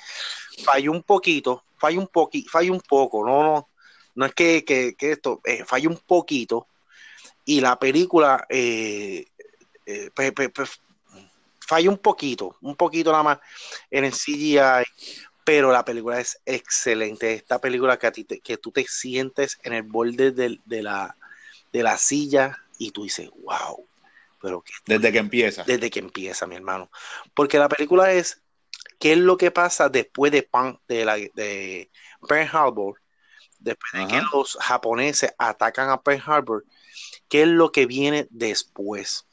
falló 0.65 0.93
un 0.93 1.03
poquito, 1.03 1.65
falló 1.79 2.01
un 2.01 2.09
poquito, 2.09 2.51
falló 2.51 2.73
un 2.73 2.81
poco, 2.81 3.25
no, 3.25 3.43
no, 3.43 3.69
no 4.15 4.27
es 4.27 4.35
que, 4.35 4.65
que, 4.65 4.95
que 4.95 5.13
esto, 5.13 5.41
eh, 5.45 5.65
falló 5.65 5.91
un 5.91 5.99
poquito. 5.99 6.67
Y 7.45 7.61
la 7.61 7.79
película 7.79 8.47
eh, 8.49 9.27
eh 9.87 10.11
falló 11.61 11.91
un 11.91 11.99
poquito, 11.99 12.57
un 12.63 12.77
poquito 12.77 13.11
nada 13.11 13.23
más 13.23 13.39
en 13.91 14.05
el 14.05 14.13
CGI 14.13 14.85
pero 15.49 15.73
la 15.73 15.83
película 15.83 16.21
es 16.21 16.39
excelente. 16.45 17.33
Esta 17.33 17.59
película 17.59 17.99
que, 17.99 18.07
a 18.07 18.13
ti 18.13 18.27
que 18.27 18.59
tú 18.59 18.71
te 18.71 18.85
sientes 18.87 19.59
en 19.63 19.73
el 19.73 19.83
borde 19.83 20.31
de, 20.31 20.83
la, 20.83 21.17
de 21.73 21.83
la 21.83 21.97
silla 21.97 22.59
y 22.77 22.91
tú 22.91 23.05
dices, 23.05 23.31
wow. 23.45 23.83
Pero 24.43 24.63
desde 24.85 25.11
que 25.11 25.17
empieza. 25.17 25.65
Desde 25.65 25.89
que 25.89 26.01
empieza, 26.01 26.47
mi 26.47 26.55
hermano. 26.55 26.91
Porque 27.33 27.59
la 27.59 27.71
película 27.71 28.13
es 28.13 28.43
qué 28.99 29.13
es 29.13 29.19
lo 29.19 29.37
que 29.37 29.51
pasa 29.51 29.89
después 29.89 30.33
de, 30.33 30.43
Pan, 30.43 30.79
de, 30.89 31.05
la, 31.05 31.17
de 31.17 31.91
Pearl 32.29 32.49
Harbor, 32.53 33.01
después 33.59 33.93
de 33.93 34.07
que 34.07 34.23
los 34.33 34.57
japoneses 34.61 35.35
atacan 35.39 35.91
a 35.91 36.03
Pearl 36.03 36.23
Harbor, 36.25 36.65
qué 37.29 37.43
es 37.43 37.49
lo 37.49 37.73
que 37.73 37.87
viene 37.87 38.27
después 38.31 39.29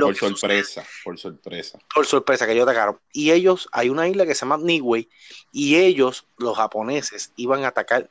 por 0.00 0.16
sorpresa, 0.16 0.86
por 1.04 1.18
sorpresa. 1.18 1.78
Por 1.94 2.06
sorpresa 2.06 2.46
que 2.46 2.52
ellos 2.52 2.62
atacaron. 2.62 2.98
Y 3.12 3.32
ellos, 3.32 3.68
hay 3.72 3.90
una 3.90 4.08
isla 4.08 4.24
que 4.24 4.34
se 4.34 4.40
llama 4.40 4.56
Niue, 4.56 5.08
y 5.52 5.76
ellos, 5.76 6.26
los 6.38 6.56
japoneses, 6.56 7.32
iban 7.36 7.64
a 7.64 7.68
atacar, 7.68 8.10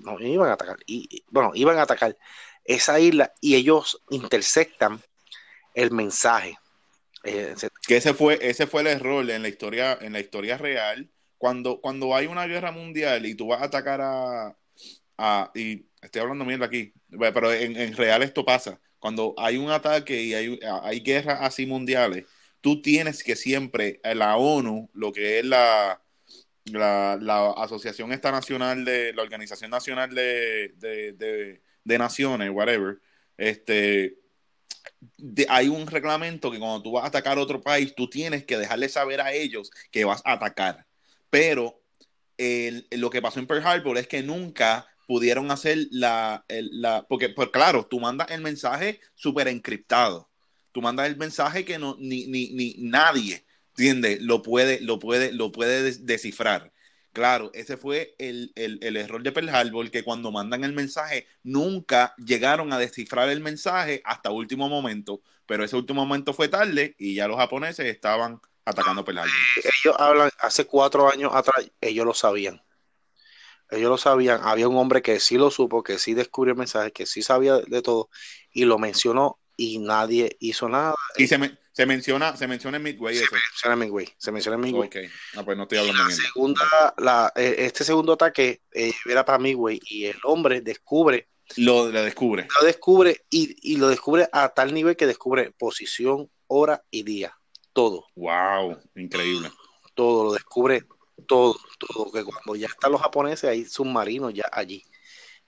no, 0.00 0.18
iban 0.20 0.50
a 0.50 0.54
atacar, 0.54 0.78
y, 0.86 1.22
bueno, 1.28 1.52
iban 1.54 1.78
a 1.78 1.82
atacar 1.82 2.16
esa 2.64 2.98
isla 3.00 3.32
y 3.40 3.54
ellos 3.54 4.02
intersectan 4.10 5.00
el 5.74 5.90
mensaje. 5.90 6.58
Eh, 7.24 7.54
que 7.86 7.96
ese 7.96 8.14
fue, 8.14 8.38
ese 8.40 8.66
fue 8.66 8.80
el 8.82 8.86
error 8.88 9.28
en 9.30 9.42
la 9.42 9.48
historia, 9.48 9.98
en 10.00 10.12
la 10.12 10.20
historia 10.20 10.56
real. 10.58 11.10
Cuando, 11.38 11.80
cuando 11.80 12.14
hay 12.14 12.26
una 12.26 12.46
guerra 12.46 12.70
mundial 12.70 13.24
y 13.26 13.34
tú 13.34 13.48
vas 13.48 13.62
a 13.62 13.66
atacar 13.66 14.00
a, 14.02 15.50
y 15.54 15.86
estoy 16.00 16.22
hablando 16.22 16.44
mierda 16.44 16.66
aquí, 16.66 16.92
pero 17.10 17.52
en, 17.52 17.76
en 17.76 17.96
real 17.96 18.22
esto 18.22 18.44
pasa 18.44 18.80
cuando 19.00 19.34
hay 19.38 19.56
un 19.56 19.70
ataque 19.70 20.22
y 20.22 20.34
hay, 20.34 20.60
hay 20.82 21.00
guerras 21.00 21.38
así 21.40 21.66
mundiales, 21.66 22.26
tú 22.60 22.80
tienes 22.82 23.24
que 23.24 23.34
siempre, 23.34 24.00
eh, 24.04 24.14
la 24.14 24.36
ONU, 24.36 24.90
lo 24.92 25.12
que 25.12 25.40
es 25.40 25.44
la, 25.44 26.00
la, 26.66 27.54
Asociación 27.56 28.12
Esta 28.12 28.30
Nacional 28.30 28.84
de, 28.84 29.12
la 29.14 29.22
Organización 29.22 29.70
Nacional 29.70 30.14
de, 30.14 30.74
de, 30.76 31.98
Naciones, 31.98 32.50
whatever, 32.52 33.00
este, 33.36 34.18
hay 35.48 35.68
un 35.68 35.86
reglamento 35.86 36.50
que 36.50 36.58
cuando 36.58 36.82
tú 36.82 36.92
vas 36.92 37.04
a 37.04 37.08
atacar 37.08 37.38
a 37.38 37.42
otro 37.42 37.60
país, 37.60 37.94
tú 37.94 38.08
tienes 38.08 38.44
que 38.44 38.58
dejarle 38.58 38.88
saber 38.88 39.20
a 39.20 39.32
ellos 39.32 39.70
que 39.90 40.04
vas 40.04 40.22
a 40.24 40.32
atacar. 40.32 40.86
Pero 41.30 41.80
lo 42.92 43.10
que 43.10 43.22
pasó 43.22 43.38
en 43.38 43.46
Pearl 43.46 43.66
Harbor 43.66 43.98
es 43.98 44.06
que 44.06 44.22
nunca 44.22 44.86
pudieron 45.06 45.50
hacer 45.50 45.88
la, 45.90 46.44
la 46.48 47.06
porque 47.08 47.28
pues 47.30 47.48
claro, 47.50 47.86
tú 47.86 48.00
mandas 48.00 48.30
el 48.30 48.40
mensaje 48.40 49.00
súper 49.14 49.48
encriptado. 49.48 50.30
Tú 50.72 50.80
mandas 50.82 51.08
el 51.08 51.16
mensaje 51.16 51.64
que 51.64 51.78
no, 51.78 51.96
ni, 51.98 52.26
ni, 52.26 52.50
ni 52.50 52.76
nadie, 52.78 53.44
¿entiendes? 53.70 54.22
Lo 54.22 54.42
puede, 54.42 54.80
lo 54.80 54.98
puede, 55.00 55.32
lo 55.32 55.50
puede 55.50 55.92
descifrar. 55.98 56.72
Claro, 57.12 57.50
ese 57.54 57.76
fue 57.76 58.14
el, 58.18 58.52
el, 58.54 58.96
error 58.96 59.22
de 59.22 59.32
Pearl 59.32 59.48
Harbor, 59.48 59.90
que 59.90 60.04
cuando 60.04 60.30
mandan 60.30 60.62
el 60.62 60.72
mensaje 60.72 61.26
nunca 61.42 62.14
llegaron 62.18 62.72
a 62.72 62.78
descifrar 62.78 63.28
el 63.28 63.40
mensaje 63.40 64.00
hasta 64.04 64.30
último 64.30 64.68
momento, 64.68 65.20
pero 65.44 65.64
ese 65.64 65.76
último 65.76 66.06
momento 66.06 66.32
fue 66.32 66.48
tarde 66.48 66.94
y 66.98 67.16
ya 67.16 67.26
los 67.26 67.36
japoneses 67.36 67.86
estaban 67.86 68.40
atacando 68.64 69.04
Pearl 69.04 69.18
Harbor. 69.18 69.34
Ellos 69.56 69.96
hablan, 69.98 70.30
hace 70.38 70.66
cuatro 70.66 71.12
años 71.12 71.32
atrás, 71.34 71.68
ellos 71.80 72.06
lo 72.06 72.14
sabían 72.14 72.62
ellos 73.70 73.90
lo 73.90 73.98
sabían, 73.98 74.40
había 74.42 74.68
un 74.68 74.76
hombre 74.76 75.02
que 75.02 75.20
sí 75.20 75.36
lo 75.36 75.50
supo, 75.50 75.82
que 75.82 75.98
sí 75.98 76.14
descubrió 76.14 76.52
el 76.52 76.58
mensaje, 76.58 76.92
que 76.92 77.06
sí 77.06 77.22
sabía 77.22 77.58
de 77.58 77.82
todo 77.82 78.10
y 78.52 78.64
lo 78.64 78.78
mencionó 78.78 79.38
y 79.56 79.78
nadie 79.78 80.36
hizo 80.40 80.68
nada. 80.68 80.94
Y 81.16 81.26
se, 81.28 81.38
se 81.80 81.86
menciona, 81.86 82.36
se 82.36 82.46
menciona 82.46 82.76
en 82.76 82.82
Midway. 82.82 83.16
Se 83.16 83.24
menciona 83.32 83.72
en 83.72 83.78
Midway, 83.78 84.08
se 84.18 84.32
menciona 84.32 84.56
en 84.56 84.60
Midway. 84.60 84.88
Ok, 84.88 84.96
ah, 85.36 85.42
pues 85.42 85.56
no 85.56 85.62
estoy 85.62 85.78
hablando 85.78 86.04
la 86.04 86.10
segunda, 86.10 86.94
la, 86.98 87.32
eh, 87.34 87.54
Este 87.56 87.84
segundo 87.84 88.12
ataque 88.12 88.60
eh, 88.70 88.92
era 89.06 89.24
para 89.24 89.38
Midway 89.38 89.80
y 89.86 90.04
el 90.04 90.18
hombre 90.24 90.60
descubre. 90.60 91.28
Lo, 91.56 91.90
lo 91.90 92.02
descubre. 92.02 92.46
Lo 92.60 92.66
descubre 92.66 93.24
y, 93.30 93.56
y 93.62 93.78
lo 93.78 93.88
descubre 93.88 94.28
a 94.30 94.50
tal 94.50 94.74
nivel 94.74 94.94
que 94.94 95.06
descubre 95.06 95.52
posición, 95.52 96.30
hora 96.48 96.84
y 96.90 97.02
día. 97.02 97.34
Todo. 97.72 98.04
Wow, 98.14 98.76
increíble. 98.94 99.50
Todo, 99.94 100.24
lo 100.24 100.32
descubre 100.34 100.84
todo, 101.26 101.56
todo, 101.78 102.12
que 102.12 102.24
cuando 102.24 102.56
ya 102.56 102.66
están 102.66 102.92
los 102.92 103.00
japoneses 103.00 103.48
hay 103.48 103.64
submarinos 103.64 104.34
ya 104.34 104.44
allí. 104.52 104.84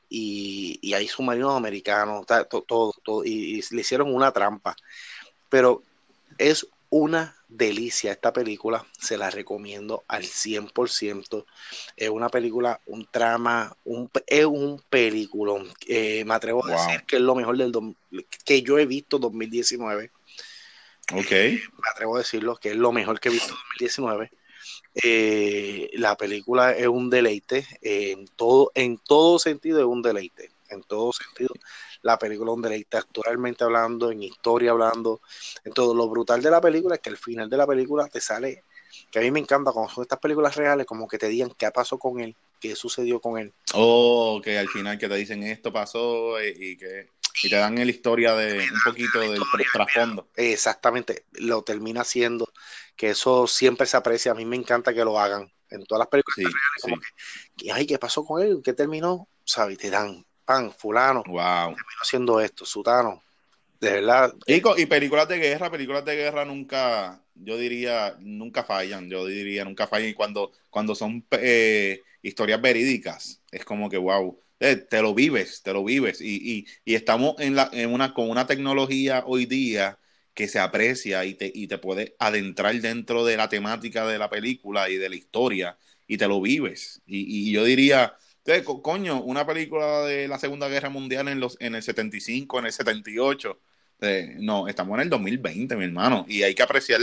Y, 0.09 0.79
y 0.81 0.95
hay 0.95 1.09
submarinos 1.09 1.55
americanos, 1.55 2.25
todo, 2.67 2.95
todo, 3.05 3.23
y, 3.23 3.63
le 3.71 3.81
hicieron 3.83 4.15
una 4.15 4.33
trampa. 4.33 4.75
Pero 5.51 5.83
es 6.39 6.67
una 6.93 7.35
delicia 7.49 8.13
esta 8.13 8.35
película, 8.35 8.85
se 8.99 9.17
la 9.17 9.31
recomiendo 9.31 10.05
al 10.09 10.25
100%. 10.25 11.47
Es 11.97 12.09
una 12.11 12.29
película, 12.29 12.81
un 12.87 13.07
trama, 13.11 13.75
un, 13.85 14.11
es 14.27 14.45
un 14.45 14.83
peliculón. 14.91 15.73
Eh, 15.87 16.23
me 16.27 16.35
atrevo 16.35 16.67
a 16.67 16.73
decir 16.73 17.05
que 17.05 17.17
es 17.17 17.23
lo 17.23 17.35
mejor 17.35 17.57
del 17.57 17.73
que 18.45 18.63
yo 18.63 18.79
he 18.79 18.85
visto 18.85 19.19
2019. 19.19 20.11
Ok. 21.15 21.31
me 21.31 21.91
atrevo 21.91 22.17
a 22.17 22.19
decirlo, 22.19 22.57
que 22.57 22.71
es 22.71 22.77
lo 22.77 22.93
mejor 22.93 23.21
que 23.21 23.31
he 23.31 23.33
visto 23.33 23.55
2019. 23.79 24.31
Eh, 25.03 25.91
la 25.95 26.17
película 26.19 26.73
es 26.73 26.89
un 26.89 27.09
deleite, 27.09 27.67
en, 27.81 28.27
todo, 28.37 28.71
en 28.75 28.99
todo 28.99 29.39
sentido 29.39 29.79
es 29.81 29.87
un 29.87 30.03
deleite, 30.03 30.51
en 30.69 30.83
todo 30.83 31.13
sentido 31.15 31.55
la 32.03 32.19
película 32.19 32.51
es 32.51 32.57
un 32.57 32.63
deleite, 32.63 32.97
actualmente 32.97 33.65
hablando, 33.65 34.11
en 34.11 34.23
historia 34.23 34.73
hablando, 34.73 35.21
en 35.65 35.73
todo. 35.73 35.95
Lo 35.95 36.09
brutal 36.09 36.43
de 36.43 36.51
la 36.51 36.61
película 36.61 36.97
es 36.97 37.01
que 37.01 37.11
al 37.11 37.17
final 37.17 37.49
de 37.49 37.57
la 37.57 37.67
película 37.67 38.07
te 38.09 38.21
sale, 38.21 38.65
que 39.11 39.19
a 39.19 39.23
mí 39.23 39.31
me 39.31 39.41
encanta 39.41 39.73
cuando 39.73 39.93
son 39.93 40.03
estas 40.03 40.19
películas 40.19 40.57
reales, 40.57 40.87
como 40.87 41.09
que 41.09 41.19
te 41.19 41.29
digan 41.29 41.53
qué 41.57 41.71
pasó 41.71 41.99
con 41.99 42.21
él, 42.21 42.35
qué 42.61 42.77
sucedió 42.77 43.21
con 43.21 43.39
él. 43.39 43.53
Oh, 43.75 44.41
que 44.43 44.59
al 44.59 44.69
final 44.69 44.99
que 44.99 45.09
te 45.09 45.15
dicen 45.15 45.43
esto 45.43 45.73
pasó 45.73 46.39
eh, 46.39 46.55
y 46.57 46.77
que 46.77 47.09
y 47.43 47.49
te 47.49 47.57
dan 47.57 47.75
la 47.75 47.85
historia 47.85 48.35
de 48.35 48.59
un 48.59 48.81
poquito 48.85 49.21
del 49.21 49.41
trasfondo. 49.73 50.29
Exactamente, 50.37 51.25
lo 51.33 51.63
termina 51.63 52.03
haciendo, 52.03 52.53
que 52.97 53.11
eso 53.11 53.47
siempre 53.47 53.87
se 53.87 53.97
aprecia, 53.97 54.33
a 54.33 54.35
mí 54.35 54.45
me 54.45 54.57
encanta 54.57 54.93
que 54.93 55.05
lo 55.05 55.19
hagan 55.19 55.51
en 55.71 55.85
todas 55.87 56.01
las 56.01 56.09
películas 56.09 56.37
reales, 56.37 56.83
como 56.83 56.97
que, 57.57 57.73
ay, 57.73 57.87
¿qué 57.87 57.99
pasó 57.99 58.25
con 58.25 58.43
él? 58.43 58.61
¿Qué 58.63 58.75
terminó? 58.75 59.29
¿Sabes? 59.45 59.79
Te 59.79 59.91
dan, 59.91 60.25
pan, 60.45 60.73
fulano, 60.73 61.23
wow. 61.27 61.75
haciendo 62.01 62.41
esto, 62.41 62.65
sutano, 62.65 63.23
de 63.81 63.93
verdad. 63.93 64.35
Y, 64.47 64.63
y 64.81 64.87
películas 64.87 65.29
de 65.29 65.39
guerra, 65.39 65.71
películas 65.71 66.05
de 66.05 66.17
guerra 66.17 66.45
nunca, 66.45 67.23
yo 67.35 67.57
diría, 67.57 68.17
nunca 68.21 68.65
fallan, 68.65 69.09
yo 69.09 69.27
diría, 69.27 69.65
nunca 69.65 69.87
fallan, 69.87 70.11
y 70.11 70.15
cuando, 70.15 70.53
cuando 70.71 70.95
son 70.95 71.25
eh, 71.33 72.01
historias 72.23 72.61
verídicas, 72.61 73.43
es 73.51 73.65
como 73.65 73.89
que, 73.89 73.99
wow, 73.99 74.39
eh, 74.61 74.77
te 74.77 75.03
lo 75.03 75.15
vives, 75.15 75.63
te 75.63 75.73
lo 75.73 75.85
vives. 75.85 76.21
Y, 76.21 76.37
y, 76.59 76.67
y 76.85 76.95
estamos 76.95 77.35
en, 77.41 77.57
la, 77.57 77.69
en 77.73 77.93
una, 77.93 78.15
con 78.15 78.31
una 78.31 78.47
tecnología 78.47 79.25
hoy 79.27 79.47
día 79.47 79.99
que 80.35 80.49
se 80.49 80.59
aprecia 80.59 81.25
y 81.25 81.35
te, 81.35 81.51
y 81.53 81.67
te 81.67 81.79
puede 81.79 82.15
adentrar 82.19 82.75
dentro 82.81 83.25
de 83.25 83.37
la 83.37 83.49
temática 83.49 84.07
de 84.07 84.19
la 84.19 84.31
película 84.31 84.89
y 84.89 84.97
de 84.97 85.09
la 85.09 85.17
historia 85.17 85.77
y 86.07 86.17
te 86.17 86.29
lo 86.29 86.41
vives. 86.41 87.03
Y, 87.07 87.49
y 87.49 87.53
yo 87.53 87.65
diría, 87.65 88.15
coño, 88.83 89.23
una 89.23 89.47
película 89.47 90.03
de 90.03 90.29
la 90.29 90.39
Segunda 90.39 90.69
Guerra 90.69 90.89
Mundial 90.89 91.29
en, 91.29 91.41
los, 91.41 91.57
en 91.61 91.75
el 91.75 91.83
75, 91.83 92.59
en 92.59 92.67
el 92.67 92.73
78. 92.73 93.59
no, 94.39 94.69
estamos 94.69 94.97
en 94.97 95.03
el 95.03 95.11
2020, 95.11 95.77
mi 95.77 95.85
hermano. 95.85 96.25
Y 96.29 96.43
hay 96.43 96.55
que 96.55 96.63
apreciar 96.63 97.01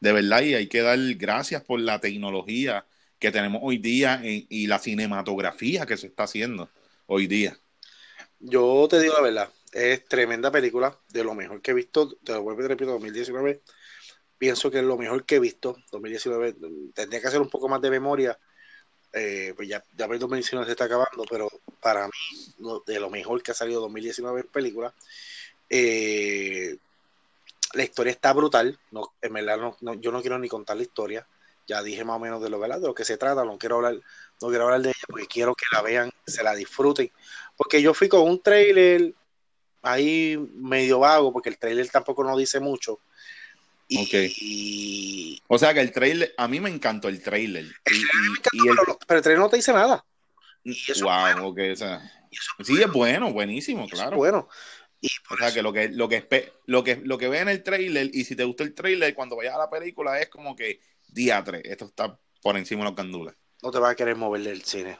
de 0.00 0.12
verdad 0.12 0.42
y 0.42 0.54
hay 0.54 0.66
que 0.68 0.82
dar 0.82 0.98
gracias 1.14 1.62
por 1.62 1.80
la 1.80 2.00
tecnología 2.00 2.86
que 3.18 3.32
tenemos 3.32 3.60
hoy 3.64 3.78
día 3.78 4.20
y 4.24 4.66
la 4.66 4.78
cinematografía 4.78 5.86
que 5.86 5.96
se 5.96 6.06
está 6.06 6.24
haciendo 6.24 6.70
hoy 7.06 7.26
día. 7.26 7.58
Yo 8.40 8.86
te 8.88 9.00
digo 9.00 9.14
la 9.14 9.22
verdad, 9.22 9.52
es 9.72 10.04
tremenda 10.06 10.50
película, 10.50 10.96
de 11.08 11.24
lo 11.24 11.34
mejor 11.34 11.60
que 11.60 11.72
he 11.72 11.74
visto, 11.74 12.16
te 12.24 12.32
lo 12.32 12.42
vuelvo 12.42 12.62
y 12.62 12.68
repito, 12.68 12.92
2019. 12.92 13.62
Pienso 14.38 14.70
que 14.70 14.78
es 14.78 14.84
lo 14.84 14.96
mejor 14.96 15.24
que 15.24 15.36
he 15.36 15.40
visto, 15.40 15.76
2019. 15.90 16.56
Tendría 16.94 17.20
que 17.20 17.26
hacer 17.26 17.40
un 17.40 17.50
poco 17.50 17.68
más 17.68 17.80
de 17.80 17.90
memoria, 17.90 18.38
eh, 19.12 19.52
pues 19.56 19.68
ya, 19.68 19.82
ya 19.96 20.06
el 20.06 20.18
2019 20.18 20.66
se 20.66 20.72
está 20.72 20.84
acabando, 20.84 21.24
pero 21.28 21.48
para 21.80 22.06
mí, 22.06 22.82
de 22.86 23.00
lo 23.00 23.10
mejor 23.10 23.42
que 23.42 23.52
ha 23.52 23.54
salido 23.54 23.80
2019 23.80 24.40
en 24.40 24.46
película. 24.48 24.94
Eh, 25.70 26.76
la 27.74 27.82
historia 27.82 28.10
está 28.10 28.32
brutal, 28.32 28.78
no, 28.90 29.12
en 29.20 29.32
verdad 29.32 29.74
no, 29.80 29.94
yo 29.94 30.10
no 30.10 30.20
quiero 30.20 30.38
ni 30.38 30.48
contar 30.48 30.76
la 30.76 30.82
historia, 30.82 31.26
ya 31.66 31.82
dije 31.82 32.02
más 32.04 32.16
o 32.16 32.20
menos 32.20 32.42
de 32.42 32.48
lo, 32.48 32.58
de 32.58 32.78
lo 32.80 32.94
que 32.94 33.04
se 33.04 33.18
trata, 33.18 33.44
no 33.44 33.58
quiero 33.58 33.76
hablar, 33.76 34.00
no 34.40 34.48
quiero 34.48 34.64
hablar 34.64 34.80
de 34.80 34.88
ella 34.88 35.06
porque 35.06 35.26
quiero 35.26 35.54
que 35.54 35.66
la 35.72 35.82
vean, 35.82 36.10
se 36.26 36.42
la 36.42 36.54
disfruten, 36.54 37.10
porque 37.56 37.82
yo 37.82 37.92
fui 37.92 38.08
con 38.08 38.22
un 38.22 38.40
trailer 38.40 39.12
ahí 39.82 40.36
medio 40.54 41.00
vago, 41.00 41.32
porque 41.32 41.50
el 41.50 41.58
trailer 41.58 41.88
tampoco 41.90 42.24
nos 42.24 42.38
dice 42.38 42.60
mucho. 42.60 43.00
Y, 43.88 45.40
O 45.48 45.58
sea 45.58 45.72
que 45.72 45.80
el 45.80 45.92
trailer, 45.92 46.34
a 46.36 46.46
mí 46.46 46.60
me 46.60 46.68
encantó 46.68 47.08
el 47.08 47.22
trailer. 47.22 47.66
pero, 49.06 49.18
el 49.18 49.22
trailer 49.22 49.38
no 49.38 49.48
te 49.48 49.56
dice 49.56 49.72
nada. 49.72 50.04
wow, 51.02 51.54
sí, 52.62 52.82
es 52.82 52.92
bueno, 52.92 53.32
buenísimo, 53.32 53.88
claro. 53.88 54.16
bueno. 54.16 54.48
o 55.30 55.36
sea 55.38 55.52
que 55.52 55.62
lo 55.62 55.72
que, 55.72 55.88
lo 55.88 56.08
que 56.08 56.52
lo 56.66 56.84
que 56.84 56.96
lo 56.96 57.16
que 57.16 57.28
ve 57.28 57.38
en 57.38 57.48
el 57.48 57.62
trailer, 57.62 58.10
y 58.12 58.24
si 58.24 58.36
te 58.36 58.44
gusta 58.44 58.64
el 58.64 58.74
trailer, 58.74 59.14
cuando 59.14 59.36
vayas 59.36 59.54
a 59.54 59.58
la 59.58 59.70
película 59.70 60.20
es 60.20 60.28
como 60.28 60.54
que 60.54 60.80
diatre, 61.06 61.62
esto 61.64 61.86
está 61.86 62.18
por 62.42 62.56
encima 62.56 62.80
de 62.80 62.90
los 62.90 62.96
candules. 62.96 63.34
No 63.62 63.70
te 63.70 63.78
vas 63.78 63.92
a 63.92 63.96
querer 63.96 64.16
mover 64.16 64.42
del 64.42 64.62
cine. 64.62 64.98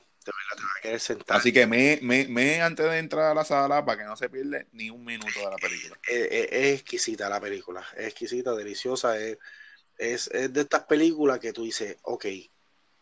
Así 1.29 1.53
que 1.53 1.67
me, 1.67 1.99
me, 2.03 2.61
antes 2.63 2.87
de 2.87 2.99
entrar 2.99 3.31
a 3.31 3.35
la 3.35 3.45
sala 3.45 3.85
para 3.85 3.99
que 3.99 4.05
no 4.05 4.17
se 4.17 4.29
pierda 4.29 4.65
ni 4.73 4.91
un 4.91 5.05
minuto 5.05 5.45
de 5.45 5.51
la 5.51 5.57
película. 5.57 5.99
Es, 6.07 6.75
exquisita 6.81 7.29
la 7.29 7.41
película, 7.41 7.85
es 7.97 8.07
exquisita, 8.07 8.55
deliciosa, 8.55 9.19
es, 9.19 9.39
es, 9.97 10.31
de 10.31 10.61
estas 10.61 10.85
películas 10.85 11.39
que 11.39 11.53
tú 11.53 11.65
dices, 11.65 11.97
ok, 12.03 12.27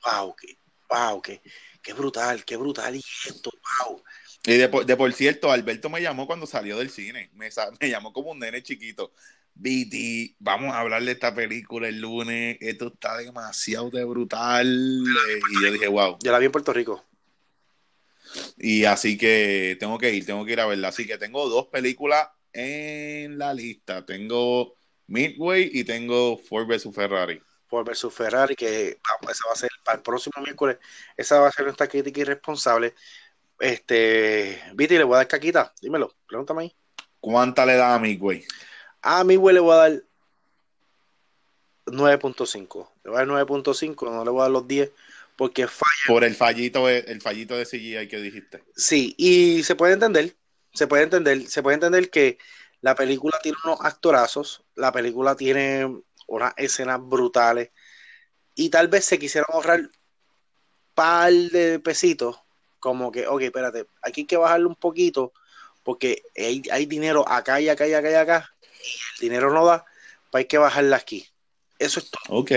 wow, 0.05 0.35
que, 0.35 0.59
wow, 0.89 1.21
que, 1.21 1.43
qué 1.83 1.93
brutal, 1.93 2.45
qué 2.45 2.57
brutal 2.57 2.97
y 2.97 3.05
esto, 3.27 3.51
wow. 3.81 4.03
Y 4.47 4.57
de, 4.57 4.69
de, 4.69 4.97
por 4.97 5.13
cierto, 5.13 5.51
Alberto 5.51 5.91
me 5.91 6.01
llamó 6.01 6.27
cuando 6.27 6.47
salió 6.47 6.79
del 6.79 6.91
cine, 6.91 7.31
me, 7.35 7.51
me 7.81 7.91
llamó 7.91 8.13
como 8.13 8.31
un 8.31 8.39
nene 8.39 8.63
chiquito. 8.63 9.13
BT, 9.55 10.37
vamos 10.39 10.75
a 10.75 10.81
hablar 10.81 11.03
de 11.03 11.13
esta 11.13 11.35
película 11.35 11.89
el 11.89 12.01
lunes, 12.01 12.59
esto 12.61 12.89
está 12.89 13.17
demasiado 13.17 13.91
de 13.91 14.05
brutal. 14.05 14.67
Y 14.69 15.65
yo 15.65 15.73
dije, 15.73 15.89
wow. 15.89 16.19
Yo 16.23 16.31
la 16.31 16.39
vi 16.39 16.47
en 16.47 16.53
Puerto 16.53 16.73
Rico. 16.73 17.05
Y 18.59 18.85
así 18.85 19.17
que 19.17 19.77
tengo 19.81 19.99
que 19.99 20.13
ir, 20.13 20.27
tengo 20.27 20.45
que 20.45 20.53
ir 20.53 20.61
a 20.61 20.67
verla. 20.67 20.89
Así 20.89 21.07
que 21.07 21.19
tengo 21.19 21.49
dos 21.49 21.67
películas 21.69 22.29
en 22.53 23.39
la 23.39 23.55
lista. 23.55 24.05
Tengo 24.05 24.75
Midway 25.07 25.71
y 25.73 25.85
tengo 25.85 26.37
Ford 26.37 26.67
vs 26.67 26.95
Ferrari. 26.95 27.41
Ford 27.67 27.87
vs 27.89 28.13
Ferrari, 28.13 28.55
que 28.55 28.99
vamos, 29.09 29.33
esa 29.33 29.49
va 29.49 29.55
a 29.55 29.57
ser 29.57 29.71
para 29.85 29.97
el 29.97 30.03
próximo 30.03 30.43
miércoles, 30.43 30.79
esa 31.17 31.41
va 31.41 31.49
a 31.49 31.53
ser 31.53 31.65
nuestra 31.65 31.89
crítica 31.89 32.21
irresponsable. 32.21 32.95
Este, 33.59 34.63
Viti, 34.75 34.99
le 34.99 35.05
voy 35.05 35.15
a 35.15 35.19
dar 35.19 35.29
caquita, 35.29 35.73
dímelo, 35.81 36.15
pregúntame 36.27 36.63
ahí. 36.63 36.77
¿Cuánta 37.21 37.65
le 37.65 37.77
da 37.77 37.95
a 37.95 37.99
Midway? 37.99 38.45
A 39.03 39.25
Midway 39.25 39.55
le 39.55 39.61
voy 39.61 39.73
a 39.73 39.77
dar 39.77 40.03
9.5. 41.87 42.91
Le 43.05 43.11
voy 43.11 43.17
a 43.21 43.27
dar 43.27 43.47
9.5, 43.47 44.11
no 44.11 44.25
le 44.25 44.31
voy 44.31 44.41
a 44.41 44.43
dar 44.43 44.51
los 44.51 44.69
10 44.69 44.91
porque 45.37 45.67
falla. 45.67 45.91
Por 46.07 46.25
el 46.25 46.35
fallito, 46.35 46.89
el 46.89 47.21
fallito 47.21 47.57
de 47.57 47.67
CGI 47.67 48.09
que 48.09 48.19
dijiste. 48.19 48.65
Sí, 48.75 49.15
y 49.19 49.63
se 49.63 49.75
puede 49.75 49.93
entender, 49.93 50.35
se 50.73 50.87
puede 50.87 51.05
entender, 51.05 51.47
se 51.49 51.63
puede 51.63 51.75
entender 51.75 52.11
que 52.11 52.39
la 52.81 52.95
película 52.95 53.39
tiene 53.43 53.59
unos 53.65 53.79
actorazos, 53.83 54.65
la 54.75 54.93
película 54.93 55.35
tiene 55.35 56.03
unas 56.27 56.55
escenas 56.57 57.01
brutales, 57.01 57.71
y 58.55 58.71
tal 58.71 58.89
vez 58.89 59.05
se 59.05 59.19
quisieron 59.19 59.49
ahorrar 59.53 59.91
par 60.95 61.33
de 61.33 61.79
pesitos, 61.79 62.39
como 62.87 63.11
que, 63.11 63.27
ok, 63.27 63.43
espérate, 63.43 63.87
aquí 64.01 64.21
hay 64.21 64.27
que 64.29 64.37
bajarle 64.37 64.67
un 64.67 64.77
poquito, 64.77 65.33
porque 65.83 66.23
hay, 66.37 66.63
hay 66.71 66.87
dinero 66.87 67.29
acá 67.29 67.61
y 67.61 67.69
acá 67.69 67.89
y 67.89 67.95
acá 67.95 68.09
y 68.13 68.15
acá, 68.15 68.55
y 68.63 68.87
el 69.17 69.21
dinero 69.29 69.53
no 69.53 69.67
da, 69.67 69.85
pues 70.31 70.43
hay 70.43 70.45
que 70.45 70.57
bajarla 70.57 70.95
aquí. 70.95 71.27
Eso 71.81 71.99
es 71.99 72.13
todo. 72.13 72.39
Ok. 72.39 72.53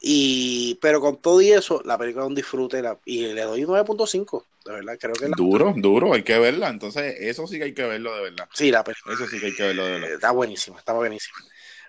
Y, 0.00 0.74
pero 0.82 1.00
con 1.00 1.22
todo 1.22 1.40
y 1.40 1.52
eso, 1.52 1.80
la 1.84 1.96
película 1.96 2.24
es 2.24 2.28
un 2.30 2.34
disfrute 2.34 2.82
y 3.04 3.28
le 3.28 3.42
doy 3.42 3.62
9.5. 3.62 4.44
De 4.64 4.72
verdad, 4.72 4.98
creo 5.00 5.14
que. 5.14 5.28
Duro, 5.36 5.72
duro, 5.76 6.14
hay 6.14 6.24
que 6.24 6.36
verla. 6.36 6.68
Entonces, 6.68 7.14
eso 7.20 7.46
sí 7.46 7.58
que 7.58 7.64
hay 7.64 7.74
que 7.74 7.84
verlo 7.84 8.12
de 8.16 8.22
verdad. 8.24 8.48
Sí, 8.52 8.72
la 8.72 8.82
película. 8.82 9.14
Eso 9.14 9.28
sí 9.28 9.38
que 9.38 9.46
hay 9.46 9.54
que 9.54 9.62
verlo 9.62 9.84
de 9.84 9.92
verdad. 9.92 10.12
Está 10.14 10.32
buenísima, 10.32 10.80
está 10.80 10.94
buenísima. 10.94 11.38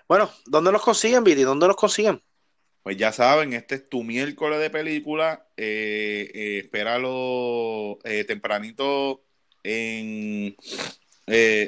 Bueno, 0.06 0.30
¿dónde 0.46 0.70
los 0.70 0.82
consiguen, 0.82 1.24
Viti? 1.24 1.42
¿Dónde 1.42 1.66
los 1.66 1.74
consiguen? 1.74 2.22
Pues 2.86 2.96
ya 2.98 3.10
saben, 3.10 3.52
este 3.52 3.74
es 3.74 3.88
tu 3.88 4.04
miércoles 4.04 4.60
de 4.60 4.70
película. 4.70 5.44
Eh, 5.56 6.30
eh, 6.32 6.58
espéralo 6.62 7.98
eh, 8.04 8.22
tempranito 8.22 9.24
en. 9.64 10.54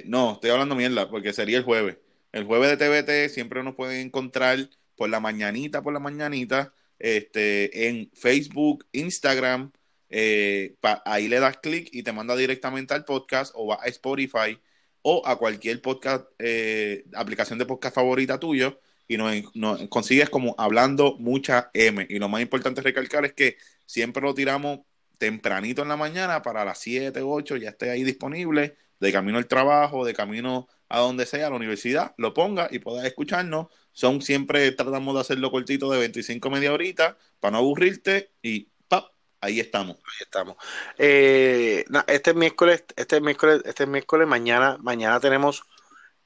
no, 0.04 0.34
estoy 0.34 0.50
hablando 0.50 0.76
mierda, 0.76 1.10
porque 1.10 1.32
sería 1.32 1.58
el 1.58 1.64
jueves. 1.64 1.96
El 2.30 2.44
jueves 2.44 2.70
de 2.70 2.76
TVT 2.76 3.34
siempre 3.34 3.64
nos 3.64 3.74
pueden 3.74 4.06
encontrar 4.06 4.70
por 4.94 5.10
la 5.10 5.18
mañanita, 5.18 5.82
por 5.82 5.92
la 5.92 5.98
mañanita, 5.98 6.72
este, 7.00 7.88
en 7.88 8.12
Facebook, 8.14 8.86
Instagram, 8.92 9.72
eh, 10.10 10.76
ahí 11.04 11.26
le 11.26 11.40
das 11.40 11.56
clic 11.58 11.88
y 11.90 12.04
te 12.04 12.12
manda 12.12 12.36
directamente 12.36 12.94
al 12.94 13.04
podcast 13.04 13.52
o 13.56 13.66
va 13.66 13.80
a 13.82 13.86
Spotify 13.86 14.60
o 15.02 15.26
a 15.26 15.36
cualquier 15.36 15.82
podcast, 15.82 16.26
eh, 16.38 17.06
aplicación 17.14 17.58
de 17.58 17.66
podcast 17.66 17.96
favorita 17.96 18.38
tuyo 18.38 18.80
y 19.08 19.16
nos, 19.16 19.88
consigues 19.88 20.30
como 20.30 20.54
hablando 20.58 21.16
mucha 21.18 21.70
M. 21.72 22.06
Y 22.08 22.18
lo 22.18 22.28
más 22.28 22.42
importante 22.42 22.82
recalcar 22.82 23.24
es 23.24 23.32
que 23.32 23.56
siempre 23.86 24.22
lo 24.22 24.34
tiramos 24.34 24.80
tempranito 25.16 25.82
en 25.82 25.88
la 25.88 25.96
mañana 25.96 26.42
para 26.42 26.64
las 26.64 26.78
7, 26.78 27.20
8 27.22 27.56
ya 27.56 27.70
esté 27.70 27.90
ahí 27.90 28.04
disponible, 28.04 28.76
de 29.00 29.12
camino 29.12 29.38
al 29.38 29.46
trabajo, 29.46 30.04
de 30.04 30.14
camino 30.14 30.68
a 30.88 31.00
donde 31.00 31.26
sea, 31.26 31.48
a 31.48 31.50
la 31.50 31.56
universidad, 31.56 32.14
lo 32.18 32.34
ponga 32.34 32.68
y 32.70 32.78
puedas 32.78 33.04
escucharnos 33.04 33.66
son 33.98 34.22
siempre 34.22 34.70
tratamos 34.70 35.12
de 35.14 35.20
hacerlo 35.22 35.50
cortito 35.50 35.90
de 35.90 35.98
25 35.98 36.50
media 36.50 36.72
horita 36.72 37.18
para 37.40 37.50
no 37.52 37.58
aburrirte 37.58 38.30
y 38.42 38.68
¡pap! 38.86 39.06
ahí 39.40 39.58
estamos. 39.58 39.96
Ahí 39.96 40.20
estamos. 40.20 40.56
Eh, 40.98 41.84
este 42.06 42.32
miércoles, 42.32 42.84
este 42.94 43.20
miércoles, 43.20 43.62
este 43.64 43.88
miércoles, 43.88 44.28
mañana, 44.28 44.76
mañana 44.80 45.18
tenemos 45.18 45.64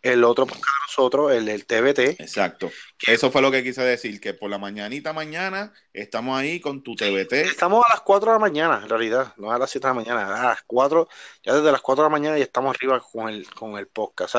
el 0.03 0.25
otro 0.25 0.47
podcast 0.47 0.65
de 0.65 0.87
nosotros, 0.89 1.33
el 1.33 1.45
del 1.47 1.65
TBT. 1.65 2.21
Exacto. 2.21 2.71
Eso 3.07 3.31
fue 3.31 3.41
lo 3.41 3.51
que 3.51 3.63
quise 3.63 3.83
decir, 3.83 4.21
que 4.21 4.35
por 4.35 4.51
la 4.51 4.59
mañanita 4.59 5.13
mañana 5.13 5.73
estamos 5.93 6.39
ahí 6.39 6.61
con 6.61 6.83
tu 6.83 6.95
TBT. 6.97 7.33
Estamos 7.35 7.85
a 7.87 7.95
las 7.95 8.01
4 8.03 8.33
de 8.33 8.35
la 8.35 8.41
mañana, 8.41 8.81
en 8.83 8.89
realidad, 8.89 9.33
no 9.37 9.53
a 9.53 9.59
las 9.59 9.71
7 9.71 9.87
de 9.87 9.91
la 9.91 9.95
mañana, 9.95 10.41
a 10.41 10.49
las 10.49 10.63
4, 10.63 11.09
ya 11.45 11.55
desde 11.55 11.73
las 11.73 11.81
4 11.81 12.03
de 12.03 12.07
la 12.07 12.13
mañana 12.13 12.39
ya 12.39 12.45
estamos 12.45 12.75
arriba 12.77 13.01
con 13.01 13.29
el, 13.29 13.49
con 13.51 13.79
el 13.79 13.87
podcast. 13.87 14.37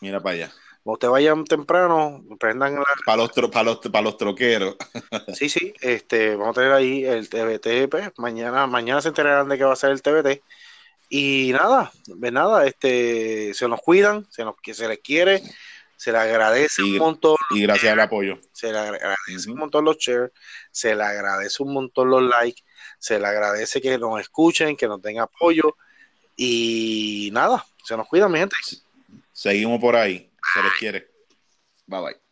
Mira 0.00 0.20
para 0.20 0.34
allá. 0.34 0.52
Cuando 0.82 0.98
te 0.98 1.08
vayan 1.08 1.44
temprano, 1.44 2.24
prendan 2.38 2.76
Para 3.04 3.18
los, 3.18 3.32
para 3.32 3.64
los, 3.64 3.78
para 3.78 4.02
los 4.02 4.16
troqueros. 4.16 4.76
sí, 5.34 5.48
sí, 5.48 5.74
este, 5.80 6.36
vamos 6.36 6.56
a 6.56 6.60
tener 6.60 6.72
ahí 6.72 7.04
el 7.04 7.28
TBT, 7.28 7.90
pues, 7.90 8.12
mañana, 8.18 8.68
mañana 8.68 9.02
se 9.02 9.08
enterarán 9.08 9.48
de 9.48 9.58
qué 9.58 9.64
va 9.64 9.72
a 9.72 9.76
ser 9.76 9.90
el 9.90 10.02
TBT. 10.02 10.42
Y 11.08 11.52
nada, 11.52 11.92
de 12.06 12.30
nada, 12.30 12.66
este, 12.66 13.54
se 13.54 13.68
nos 13.68 13.80
cuidan, 13.80 14.26
se 14.30 14.44
nos, 14.44 14.56
que 14.60 14.74
se 14.74 14.88
les 14.88 14.98
quiere, 14.98 15.40
se 15.96 16.12
les 16.12 16.20
agradece 16.20 16.82
un 16.82 16.98
montón. 16.98 17.36
Y 17.50 17.62
gracias 17.62 17.92
al 17.92 18.00
apoyo. 18.00 18.38
Se 18.52 18.72
le 18.72 18.78
agradece 18.78 19.50
un 19.50 19.58
montón 19.58 19.84
los 19.84 19.98
shares, 19.98 20.32
se 20.70 20.94
le 20.94 21.04
agradece 21.04 21.62
un 21.62 21.72
montón 21.72 22.10
los 22.10 22.22
likes, 22.22 22.62
se 22.98 23.18
le 23.18 23.26
agradece 23.26 23.80
que 23.80 23.98
nos 23.98 24.20
escuchen, 24.20 24.76
que 24.76 24.88
nos 24.88 25.00
den 25.00 25.20
apoyo. 25.20 25.76
Y 26.36 27.30
nada, 27.32 27.64
se 27.84 27.96
nos 27.96 28.06
cuidan, 28.08 28.32
mi 28.32 28.40
gente. 28.40 28.56
Seguimos 29.32 29.80
por 29.80 29.96
ahí. 29.96 30.30
Se 30.54 30.62
les 30.62 30.72
quiere. 30.78 31.10
Bye 31.86 32.00
bye. 32.00 32.25